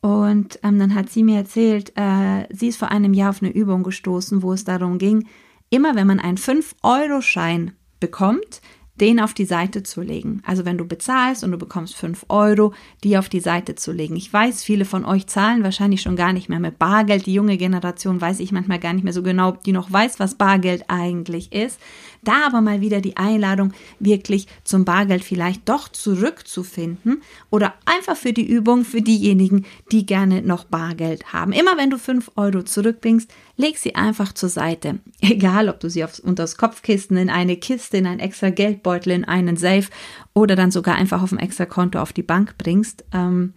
Und 0.00 0.58
ähm, 0.62 0.78
dann 0.78 0.94
hat 0.94 1.10
sie 1.10 1.22
mir 1.22 1.36
erzählt, 1.36 1.92
äh, 1.96 2.46
sie 2.50 2.68
ist 2.68 2.78
vor 2.78 2.90
einem 2.90 3.14
Jahr 3.14 3.30
auf 3.30 3.42
eine 3.42 3.52
Übung 3.52 3.82
gestoßen, 3.82 4.42
wo 4.42 4.52
es 4.52 4.64
darum 4.64 4.98
ging, 4.98 5.26
immer 5.74 5.96
wenn 5.96 6.06
man 6.06 6.20
einen 6.20 6.38
5-Euro-Schein 6.38 7.72
bekommt, 7.98 8.60
den 9.00 9.20
auf 9.20 9.34
die 9.34 9.44
Seite 9.44 9.82
zu 9.82 10.02
legen. 10.02 10.40
Also 10.46 10.64
wenn 10.64 10.78
du 10.78 10.84
bezahlst 10.84 11.42
und 11.42 11.50
du 11.50 11.58
bekommst 11.58 11.96
5 11.96 12.26
Euro, 12.28 12.72
die 13.02 13.18
auf 13.18 13.28
die 13.28 13.40
Seite 13.40 13.74
zu 13.74 13.90
legen. 13.90 14.14
Ich 14.16 14.32
weiß, 14.32 14.62
viele 14.62 14.84
von 14.84 15.04
euch 15.04 15.26
zahlen 15.26 15.64
wahrscheinlich 15.64 16.02
schon 16.02 16.16
gar 16.16 16.32
nicht 16.32 16.48
mehr 16.48 16.60
mit 16.60 16.78
Bargeld. 16.78 17.26
Die 17.26 17.34
junge 17.34 17.56
Generation 17.56 18.20
weiß 18.20 18.40
ich 18.40 18.52
manchmal 18.52 18.78
gar 18.78 18.92
nicht 18.92 19.04
mehr 19.04 19.12
so 19.12 19.22
genau, 19.22 19.52
die 19.52 19.72
noch 19.72 19.92
weiß, 19.92 20.20
was 20.20 20.36
Bargeld 20.36 20.84
eigentlich 20.88 21.52
ist. 21.52 21.80
Da 22.22 22.46
aber 22.46 22.60
mal 22.60 22.80
wieder 22.80 23.00
die 23.00 23.16
Einladung, 23.16 23.72
wirklich 23.98 24.46
zum 24.62 24.84
Bargeld 24.84 25.24
vielleicht 25.24 25.68
doch 25.68 25.88
zurückzufinden 25.88 27.22
oder 27.50 27.74
einfach 27.84 28.16
für 28.16 28.32
die 28.32 28.46
Übung 28.46 28.84
für 28.84 29.02
diejenigen, 29.02 29.66
die 29.90 30.06
gerne 30.06 30.40
noch 30.40 30.64
Bargeld 30.64 31.32
haben. 31.32 31.52
Immer 31.52 31.76
wenn 31.76 31.90
du 31.90 31.98
fünf 31.98 32.30
Euro 32.36 32.62
zurückbringst, 32.62 33.30
leg 33.56 33.76
sie 33.78 33.94
einfach 33.94 34.32
zur 34.32 34.48
Seite. 34.48 35.00
Egal, 35.20 35.68
ob 35.68 35.80
du 35.80 35.90
sie 35.90 36.04
aufs, 36.04 36.20
unter 36.20 36.44
das 36.44 36.56
Kopfkissen, 36.56 37.16
in 37.16 37.30
eine 37.30 37.56
Kiste, 37.56 37.98
in 37.98 38.06
ein 38.06 38.20
extra 38.20 38.50
Geldbeutel, 38.84 39.12
in 39.12 39.24
einen 39.24 39.56
Safe 39.56 39.88
oder 40.34 40.54
dann 40.54 40.70
sogar 40.70 40.94
einfach 40.94 41.22
auf 41.22 41.32
ein 41.32 41.38
extra 41.38 41.66
Konto 41.66 41.98
auf 41.98 42.12
die 42.12 42.22
Bank 42.22 42.56
bringst. 42.58 43.04
Ähm, 43.12 43.54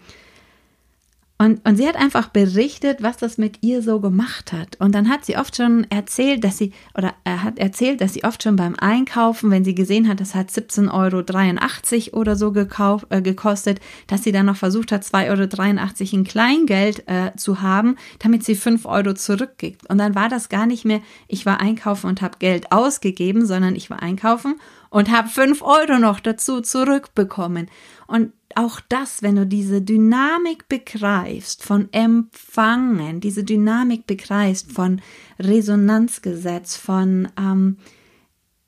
Und, 1.39 1.63
und 1.67 1.75
sie 1.75 1.87
hat 1.87 1.95
einfach 1.95 2.29
berichtet, 2.29 3.03
was 3.03 3.17
das 3.17 3.37
mit 3.37 3.59
ihr 3.61 3.83
so 3.83 3.99
gemacht 3.99 4.53
hat. 4.53 4.75
Und 4.79 4.95
dann 4.95 5.07
hat 5.07 5.23
sie 5.23 5.37
oft 5.37 5.55
schon 5.55 5.85
erzählt, 5.91 6.43
dass 6.43 6.57
sie, 6.57 6.73
oder 6.97 7.13
er 7.25 7.43
hat 7.43 7.59
erzählt, 7.59 8.01
dass 8.01 8.13
sie 8.13 8.23
oft 8.23 8.41
schon 8.41 8.55
beim 8.55 8.75
Einkaufen, 8.75 9.51
wenn 9.51 9.63
sie 9.63 9.75
gesehen 9.75 10.07
hat, 10.07 10.19
das 10.19 10.33
hat 10.33 10.49
17,83 10.49 12.13
Euro 12.13 12.19
oder 12.19 12.35
so 12.35 12.51
gekauft, 12.51 13.05
äh, 13.09 13.21
gekostet, 13.21 13.79
dass 14.07 14.23
sie 14.23 14.31
dann 14.31 14.47
noch 14.47 14.55
versucht 14.55 14.91
hat, 14.91 15.03
2,83 15.03 16.01
Euro 16.01 16.15
in 16.17 16.23
Kleingeld 16.23 17.07
äh, 17.07 17.35
zu 17.37 17.61
haben, 17.61 17.97
damit 18.17 18.43
sie 18.43 18.55
5 18.55 18.85
Euro 18.87 19.13
zurückgibt. 19.13 19.87
Und 19.91 19.99
dann 19.99 20.15
war 20.15 20.29
das 20.29 20.49
gar 20.49 20.65
nicht 20.65 20.85
mehr, 20.85 21.01
ich 21.27 21.45
war 21.45 21.59
einkaufen 21.59 22.07
und 22.07 22.23
habe 22.23 22.39
Geld 22.39 22.71
ausgegeben, 22.71 23.45
sondern 23.45 23.75
ich 23.75 23.91
war 23.91 24.01
einkaufen 24.01 24.55
und 24.89 25.11
habe 25.11 25.29
5 25.29 25.61
Euro 25.61 25.99
noch 25.99 26.19
dazu 26.19 26.61
zurückbekommen. 26.61 27.69
Und 28.07 28.31
auch 28.57 28.79
das, 28.89 29.21
wenn 29.21 29.35
du 29.35 29.45
diese 29.45 29.81
Dynamik 29.81 30.67
begreifst 30.67 31.63
von 31.63 31.93
Empfangen, 31.93 33.19
diese 33.19 33.43
Dynamik 33.43 34.07
begreifst 34.07 34.71
von 34.71 35.01
Resonanzgesetz, 35.39 36.75
von 36.75 37.27
ähm, 37.37 37.77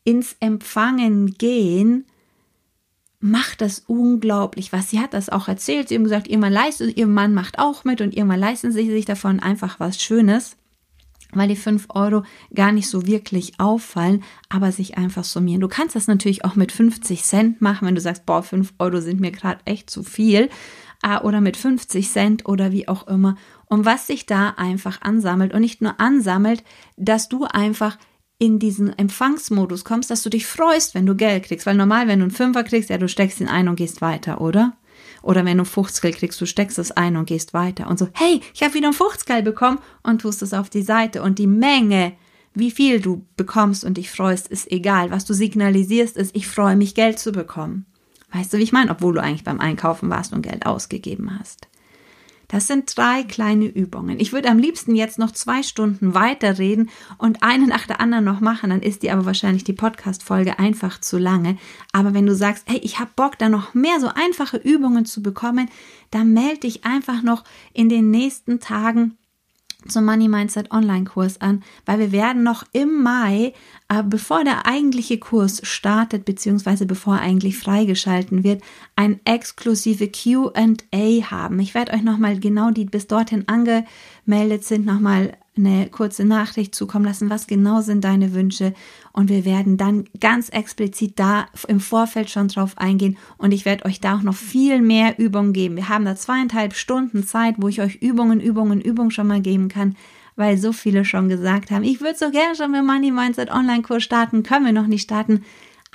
ins 0.04 0.36
Empfangen 0.39 1.34
gehen, 1.34 2.06
macht 3.19 3.62
das 3.62 3.84
unglaublich 3.88 4.71
was. 4.71 4.91
Sie 4.91 4.99
hat 4.99 5.13
das 5.13 5.30
auch 5.30 5.47
erzählt. 5.47 5.89
Sie 5.89 5.95
hat 5.95 6.04
gesagt, 6.04 6.28
ihr 6.28 6.38
Mann 6.38 6.54
leistet, 6.54 6.95
ihr 6.95 7.08
Mann 7.08 7.34
macht 7.34 7.58
auch 7.58 7.84
mit 7.84 7.99
und 8.02 8.13
ihr 8.13 8.25
Mann 8.25 8.39
leisten 8.39 8.71
sie 8.71 8.89
sich 8.89 9.06
davon 9.06 9.39
einfach 9.39 9.80
was 9.80 10.02
Schönes 10.02 10.56
weil 11.34 11.48
die 11.48 11.56
5 11.56 11.88
Euro 11.89 12.24
gar 12.54 12.72
nicht 12.72 12.89
so 12.89 13.06
wirklich 13.06 13.60
auffallen, 13.60 14.24
aber 14.50 14.72
sich 14.72 14.98
einfach 14.98 15.24
summieren. 15.24 15.62
Du 15.62 15.68
kannst 15.68 15.96
das 15.96 16.08
natürlich 16.08 16.46
auch 16.46 16.56
mit 16.56 16.72
50 16.72 17.24
Cent 17.24 17.62
machen, 17.62 17.88
wenn 17.88 17.96
du 17.96 18.02
sagst, 18.02 18.26
boah, 18.26 18.44
5 18.44 18.74
Euro 18.80 19.02
sind 19.02 19.20
mir 19.20 19.32
gerade 19.32 19.62
echt 19.65 19.89
zu 19.89 20.04
viel, 20.04 20.50
äh, 21.04 21.20
oder 21.20 21.42
mit 21.42 21.58
50 21.58 22.10
Cent 22.10 22.46
oder 22.48 22.72
wie 22.72 22.88
auch 22.88 23.08
immer. 23.08 23.36
Und 23.65 23.86
was 23.86 24.08
sich 24.08 24.26
da 24.26 24.50
einfach 24.58 25.02
ansammelt 25.02 25.54
und 25.54 25.62
nicht 25.62 25.82
nur 25.82 26.00
ansammelt, 26.00 26.63
dass 26.98 27.30
du 27.30 27.46
einfach 27.46 27.98
in 28.39 28.58
diesen 28.58 28.98
Empfangsmodus 28.98 29.84
kommst, 29.84 30.10
dass 30.10 30.24
du 30.24 30.30
dich 30.30 30.48
freust, 30.48 30.96
wenn 30.96 31.06
du 31.06 31.15
Geld 31.15 31.44
kriegst. 31.44 31.65
Weil 31.65 31.76
normal, 31.76 32.08
wenn 32.08 32.20
du 32.20 32.24
einen 32.24 32.32
Fünfer 32.32 32.63
kriegst, 32.63 32.89
ja, 32.89 32.98
du 32.98 33.10
steckst 33.10 33.42
ihn 33.42 33.50
ein 33.50 33.68
und 33.68 33.76
gehst 33.76 34.02
weiter, 34.02 34.39
oder? 34.39 34.78
Oder 35.21 35.45
wenn 35.45 35.58
du 35.58 35.65
50 35.65 36.15
kriegst, 36.15 36.39
du 36.39 36.45
steckst 36.45 36.79
es 36.79 36.91
ein 36.91 37.17
und 37.17 37.25
gehst 37.25 37.53
weiter 37.53 37.88
und 37.88 37.99
so, 37.99 38.08
hey, 38.13 38.41
ich 38.53 38.63
habe 38.63 38.73
wieder 38.73 38.88
ein 38.88 38.93
50 38.93 39.43
bekommen 39.43 39.79
und 40.03 40.21
tust 40.21 40.41
es 40.41 40.53
auf 40.53 40.69
die 40.69 40.82
Seite. 40.82 41.21
Und 41.21 41.39
die 41.39 41.47
Menge, 41.47 42.13
wie 42.53 42.71
viel 42.71 42.99
du 43.01 43.25
bekommst 43.36 43.84
und 43.84 43.97
dich 43.97 44.10
freust, 44.10 44.47
ist 44.47 44.71
egal. 44.71 45.12
Was 45.12 45.25
du 45.25 45.34
signalisierst, 45.34 46.17
ist, 46.17 46.36
ich 46.36 46.47
freue 46.47 46.75
mich, 46.75 46.95
Geld 46.95 47.19
zu 47.19 47.32
bekommen. 47.32 47.86
Weißt 48.32 48.53
du, 48.53 48.58
wie 48.58 48.63
ich 48.63 48.71
meine? 48.71 48.91
Obwohl 48.91 49.13
du 49.13 49.21
eigentlich 49.21 49.43
beim 49.43 49.60
Einkaufen 49.60 50.10
warst 50.10 50.34
und 50.34 50.43
Geld 50.43 50.65
ausgegeben 50.65 51.38
hast. 51.39 51.67
Das 52.49 52.65
sind 52.65 52.97
drei 52.97 53.23
kleine 53.23 53.65
Übungen. 53.65 54.19
Ich 54.19 54.33
würde 54.33 54.49
am 54.49 54.57
liebsten 54.57 54.95
jetzt 54.95 55.19
noch 55.19 55.31
zwei 55.31 55.62
Stunden 55.62 56.15
weiterreden 56.15 56.89
und 57.19 57.43
eine 57.43 57.67
nach 57.67 57.85
der 57.85 58.01
anderen 58.01 58.25
noch 58.25 58.41
machen, 58.41 58.71
dann 58.71 58.81
ist 58.81 59.03
die 59.03 59.12
aber 59.12 59.25
wahrscheinlich 59.25 59.63
die 59.63 59.73
Podcast-Folge 59.73 60.57
einfach 60.57 60.99
zu 60.99 61.19
lange. 61.19 61.57
Aber 61.93 62.15
wenn 62.15 62.25
du 62.25 62.35
sagst, 62.35 62.65
hey, 62.67 62.79
ich 62.83 62.99
habe 62.99 63.12
Bock, 63.15 63.38
da 63.38 63.49
noch 63.49 63.75
mehr 63.75 63.99
so 63.99 64.09
einfache 64.13 64.57
Übungen 64.57 65.05
zu 65.05 65.21
bekommen, 65.21 65.69
dann 66.09 66.33
melde 66.33 66.62
dich 66.62 66.85
einfach 66.85 67.21
noch 67.21 67.43
in 67.71 67.88
den 67.88 68.09
nächsten 68.09 68.59
Tagen 68.59 69.15
zum 69.88 70.05
Money 70.05 70.27
Mindset 70.27 70.71
Online-Kurs 70.71 71.41
an, 71.41 71.63
weil 71.85 71.99
wir 71.99 72.12
werden 72.12 72.43
noch 72.43 72.65
im 72.73 73.01
Mai, 73.01 73.53
bevor 74.06 74.43
der 74.43 74.67
eigentliche 74.67 75.17
Kurs 75.17 75.62
startet, 75.63 76.23
beziehungsweise 76.23 76.86
bevor 76.86 77.15
er 77.15 77.21
eigentlich 77.21 77.58
freigeschalten 77.58 78.43
wird, 78.43 78.62
ein 78.95 79.19
exklusive 79.25 80.08
QA 80.08 81.32
haben. 81.32 81.60
Ich 81.60 81.73
werde 81.73 81.93
euch 81.93 82.04
nochmal 82.04 82.39
genau 82.39 82.69
die 82.69 82.86
bis 82.86 83.08
dorthin 83.08 83.47
angemeldet 83.47 84.63
sind, 84.63 84.86
nochmal 84.86 85.34
eine 85.58 85.88
kurze 85.89 86.23
Nachricht 86.23 86.73
zukommen 86.75 87.06
lassen, 87.06 87.30
was 87.30 87.47
genau 87.47 87.82
sind 87.82 88.04
deine 88.04 88.34
Wünsche 88.34 88.73
und 89.12 89.28
wir 89.30 89.43
werden 89.43 89.75
dann 89.75 90.06
ganz 90.19 90.49
explizit 90.49 91.19
da 91.19 91.47
im 91.67 91.80
Vorfeld 91.80 92.30
schon 92.30 92.47
drauf 92.47 92.78
eingehen 92.78 93.17
und 93.38 93.52
ich 93.52 93.65
werde 93.65 93.86
euch 93.86 93.99
da 93.99 94.15
auch 94.15 94.21
noch 94.21 94.36
viel 94.36 94.82
mehr 94.82 95.19
Übungen 95.19 95.52
geben. 95.52 95.75
Wir 95.75 95.89
haben 95.89 96.06
da 96.06 96.15
zweieinhalb 96.15 96.75
Stunden 96.75 97.25
Zeit, 97.25 97.56
wo 97.58 97.67
ich 97.67 97.82
euch 97.82 97.95
Übungen, 97.95 98.39
Übungen, 98.39 98.80
Übungen 98.80 99.12
schon 99.12 99.28
mal 99.28 99.41
geben 99.41 99.67
kann, 99.67 99.95
weil 100.39 100.58
so 100.58 100.71
viele 100.71 101.04
schon 101.04 101.28
gesagt 101.28 101.69
haben, 101.69 101.84
ich 101.84 101.99
würde 101.99 102.17
so 102.17 102.32
gerne 102.32 102.56
schon 102.56 102.71
mit 102.71 102.86
Money 102.86 103.12
Mindset 103.12 103.52
Online-Kurs 103.52 104.02
starten, 104.02 104.41
können 104.41 104.65
wir 104.65 104.71
noch 104.71 104.88
nicht 104.88 105.04
starten, 105.04 105.43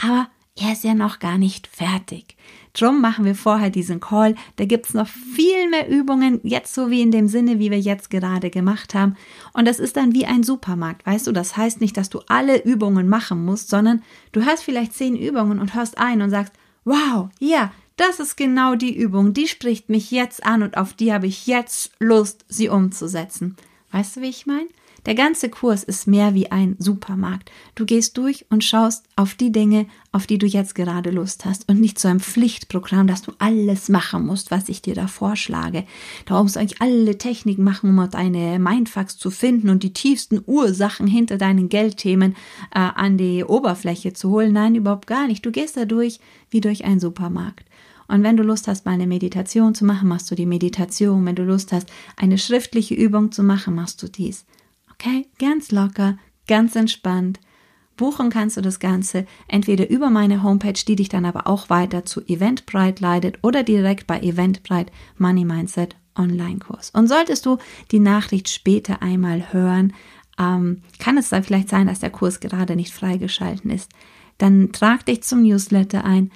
aber 0.00 0.28
er 0.54 0.72
ist 0.72 0.84
ja 0.84 0.92
noch 0.94 1.18
gar 1.18 1.38
nicht 1.38 1.66
fertig. 1.66 2.36
Drum 2.74 3.00
machen 3.00 3.24
wir 3.24 3.34
vorher 3.34 3.70
diesen 3.70 4.00
Call. 4.00 4.34
Da 4.56 4.66
gibt's 4.66 4.92
noch 4.92 5.08
viel 5.08 5.70
mehr 5.70 5.88
Übungen, 5.88 6.40
jetzt 6.42 6.74
so 6.74 6.90
wie 6.90 7.00
in 7.00 7.10
dem 7.10 7.26
Sinne, 7.26 7.58
wie 7.58 7.70
wir 7.70 7.80
jetzt 7.80 8.10
gerade 8.10 8.50
gemacht 8.50 8.94
haben. 8.94 9.16
Und 9.54 9.66
das 9.66 9.78
ist 9.80 9.96
dann 9.96 10.12
wie 10.12 10.26
ein 10.26 10.42
Supermarkt, 10.42 11.06
weißt 11.06 11.26
du? 11.26 11.32
Das 11.32 11.56
heißt 11.56 11.80
nicht, 11.80 11.96
dass 11.96 12.10
du 12.10 12.20
alle 12.28 12.62
Übungen 12.62 13.08
machen 13.08 13.44
musst, 13.44 13.70
sondern 13.70 14.02
du 14.32 14.44
hast 14.44 14.62
vielleicht 14.62 14.92
zehn 14.92 15.16
Übungen 15.16 15.58
und 15.58 15.74
hörst 15.74 15.96
ein 15.96 16.20
und 16.20 16.30
sagst, 16.30 16.52
wow, 16.84 17.30
ja, 17.40 17.72
das 17.96 18.20
ist 18.20 18.36
genau 18.36 18.74
die 18.74 18.94
Übung, 18.94 19.32
die 19.32 19.48
spricht 19.48 19.88
mich 19.88 20.10
jetzt 20.10 20.44
an 20.44 20.62
und 20.62 20.76
auf 20.76 20.92
die 20.92 21.12
habe 21.12 21.26
ich 21.28 21.46
jetzt 21.46 21.92
Lust, 21.98 22.44
sie 22.48 22.68
umzusetzen. 22.68 23.56
Weißt 23.94 24.16
du, 24.16 24.22
wie 24.22 24.28
ich 24.28 24.44
meine? 24.44 24.66
Der 25.06 25.14
ganze 25.14 25.48
Kurs 25.48 25.84
ist 25.84 26.08
mehr 26.08 26.34
wie 26.34 26.50
ein 26.50 26.74
Supermarkt. 26.80 27.52
Du 27.76 27.86
gehst 27.86 28.18
durch 28.18 28.44
und 28.50 28.64
schaust 28.64 29.04
auf 29.14 29.36
die 29.36 29.52
Dinge, 29.52 29.86
auf 30.10 30.26
die 30.26 30.38
du 30.38 30.46
jetzt 30.46 30.74
gerade 30.74 31.12
Lust 31.12 31.44
hast 31.44 31.68
und 31.68 31.80
nicht 31.80 32.00
zu 32.00 32.08
einem 32.08 32.18
Pflichtprogramm, 32.18 33.06
dass 33.06 33.22
du 33.22 33.30
alles 33.38 33.88
machen 33.88 34.26
musst, 34.26 34.50
was 34.50 34.68
ich 34.68 34.82
dir 34.82 34.96
da 34.96 35.06
vorschlage. 35.06 35.84
Da 36.26 36.42
musst 36.42 36.56
du 36.56 36.60
eigentlich 36.60 36.82
alle 36.82 37.16
Techniken 37.18 37.62
machen, 37.62 37.96
um 37.96 38.10
deine 38.10 38.58
Mindfucks 38.58 39.16
zu 39.16 39.30
finden 39.30 39.68
und 39.68 39.84
die 39.84 39.92
tiefsten 39.92 40.42
Ursachen 40.44 41.06
hinter 41.06 41.38
deinen 41.38 41.68
Geldthemen 41.68 42.34
äh, 42.74 42.80
an 42.80 43.16
die 43.16 43.44
Oberfläche 43.44 44.12
zu 44.12 44.30
holen. 44.30 44.52
Nein, 44.52 44.74
überhaupt 44.74 45.06
gar 45.06 45.28
nicht. 45.28 45.46
Du 45.46 45.52
gehst 45.52 45.76
da 45.76 45.84
durch 45.84 46.18
wie 46.50 46.60
durch 46.60 46.84
einen 46.84 46.98
Supermarkt. 46.98 47.64
Und 48.08 48.22
wenn 48.22 48.36
du 48.36 48.42
Lust 48.42 48.68
hast, 48.68 48.84
mal 48.84 48.92
eine 48.92 49.06
Meditation 49.06 49.74
zu 49.74 49.84
machen, 49.84 50.08
machst 50.08 50.30
du 50.30 50.34
die 50.34 50.46
Meditation. 50.46 51.24
Wenn 51.24 51.36
du 51.36 51.44
Lust 51.44 51.72
hast, 51.72 51.90
eine 52.16 52.38
schriftliche 52.38 52.94
Übung 52.94 53.32
zu 53.32 53.42
machen, 53.42 53.74
machst 53.74 54.02
du 54.02 54.08
dies. 54.08 54.44
Okay, 54.92 55.26
ganz 55.38 55.70
locker, 55.70 56.18
ganz 56.46 56.76
entspannt. 56.76 57.40
Buchen 57.96 58.30
kannst 58.30 58.56
du 58.56 58.60
das 58.60 58.80
Ganze 58.80 59.24
entweder 59.46 59.88
über 59.88 60.10
meine 60.10 60.42
Homepage, 60.42 60.72
die 60.72 60.96
dich 60.96 61.08
dann 61.08 61.24
aber 61.24 61.46
auch 61.46 61.70
weiter 61.70 62.04
zu 62.04 62.20
Eventbrite 62.22 63.02
leitet 63.02 63.38
oder 63.42 63.62
direkt 63.62 64.06
bei 64.06 64.20
Eventbrite 64.20 64.92
Money 65.16 65.44
Mindset 65.44 65.96
Online-Kurs. 66.16 66.90
Und 66.90 67.08
solltest 67.08 67.46
du 67.46 67.58
die 67.90 68.00
Nachricht 68.00 68.48
später 68.48 69.02
einmal 69.02 69.52
hören, 69.52 69.92
ähm, 70.38 70.82
kann 70.98 71.18
es 71.18 71.28
dann 71.28 71.44
vielleicht 71.44 71.68
sein, 71.68 71.86
dass 71.86 72.00
der 72.00 72.10
Kurs 72.10 72.40
gerade 72.40 72.76
nicht 72.76 72.92
freigeschalten 72.92 73.70
ist. 73.70 73.90
Dann 74.38 74.72
trag 74.72 75.06
dich 75.06 75.22
zum 75.22 75.42
Newsletter 75.42 76.04
ein 76.04 76.32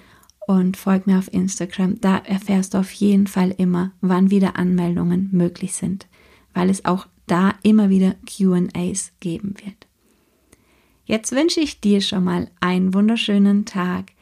und 0.49 0.79
folg 0.79 1.07
mir 1.07 1.19
auf 1.19 1.31
Instagram. 1.31 2.01
Da 2.01 2.17
erfährst 2.17 2.73
du 2.73 2.79
auf 2.79 2.91
jeden 2.91 3.27
Fall 3.27 3.55
immer, 3.59 3.93
wann 4.01 4.31
wieder 4.31 4.57
Anmeldungen 4.57 5.29
möglich 5.31 5.75
sind, 5.75 6.07
weil 6.55 6.71
es 6.71 6.87
auch 6.87 7.07
da 7.27 7.55
immer 7.63 7.91
wieder 7.91 8.15
QAs 8.27 9.13
geben 9.21 9.55
wird. 9.63 9.87
Jetzt 11.05 11.33
wünsche 11.33 11.61
ich 11.61 11.83
dir 11.83 12.01
schon 12.01 12.25
mal 12.25 12.51
einen 12.61 12.95
wunderschönen 12.95 13.67
Tag, 13.67 14.13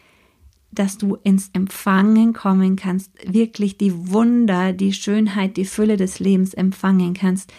dass 0.72 0.98
du 0.98 1.16
ins 1.22 1.50
Empfangen 1.52 2.32
kommen 2.32 2.74
kannst, 2.74 3.12
wirklich 3.24 3.78
die 3.78 4.10
Wunder, 4.10 4.72
die 4.72 4.92
Schönheit, 4.92 5.56
die 5.56 5.64
Fülle 5.64 5.96
des 5.96 6.18
Lebens 6.18 6.54
empfangen 6.54 7.14
kannst. 7.14 7.52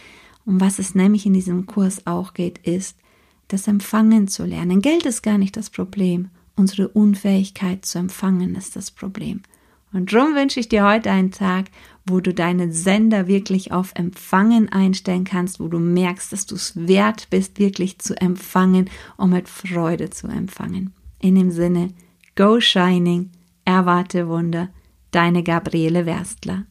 Um 0.46 0.60
was 0.60 0.78
es 0.78 0.94
nämlich 0.94 1.26
in 1.26 1.34
diesem 1.34 1.68
Kurs 1.68 2.06
auch 2.06 2.34
geht, 2.34 2.58
ist, 2.60 2.98
das 3.48 3.70
Empfangen 3.70 4.28
zu 4.28 4.44
lernen. 4.44 4.82
Geld 4.82 5.06
ist 5.06 5.24
gar 5.24 5.38
nicht 5.38 5.56
das 5.56 5.70
Problem. 5.70 6.32
Unsere 6.58 6.88
Unfähigkeit 6.88 7.86
zu 7.86 8.00
empfangen 8.00 8.56
ist 8.56 8.76
das 8.76 8.90
Problem. 8.90 9.44
Und 9.94 10.12
darum 10.12 10.36
wünsche 10.36 10.60
ich 10.60 10.68
dir 10.68 10.86
heute 10.86 11.12
einen 11.12 11.32
Tag, 11.32 11.66
wo 12.06 12.20
du 12.20 12.34
deinen 12.34 12.72
Sender 12.74 13.28
wirklich 13.28 13.72
auf 13.72 13.92
Empfangen 13.94 14.68
einstellen 14.70 15.24
kannst, 15.24 15.60
wo 15.60 15.68
du 15.68 15.78
merkst, 15.78 16.34
dass 16.34 16.48
du 16.48 16.56
es 16.56 16.74
wert 16.76 17.30
bist, 17.30 17.60
wirklich 17.60 18.00
zu 18.00 18.20
empfangen 18.20 18.90
und 19.18 19.30
mit 19.30 19.48
Freude 19.48 20.10
zu 20.10 20.28
empfangen. 20.28 20.94
In 21.20 21.36
dem 21.36 21.52
Sinne, 21.52 21.94
go 22.36 22.60
shining, 22.60 23.30
erwarte 23.64 24.28
Wunder, 24.28 24.70
deine 25.12 25.44
Gabriele 25.44 26.08
Werstler. 26.08 26.66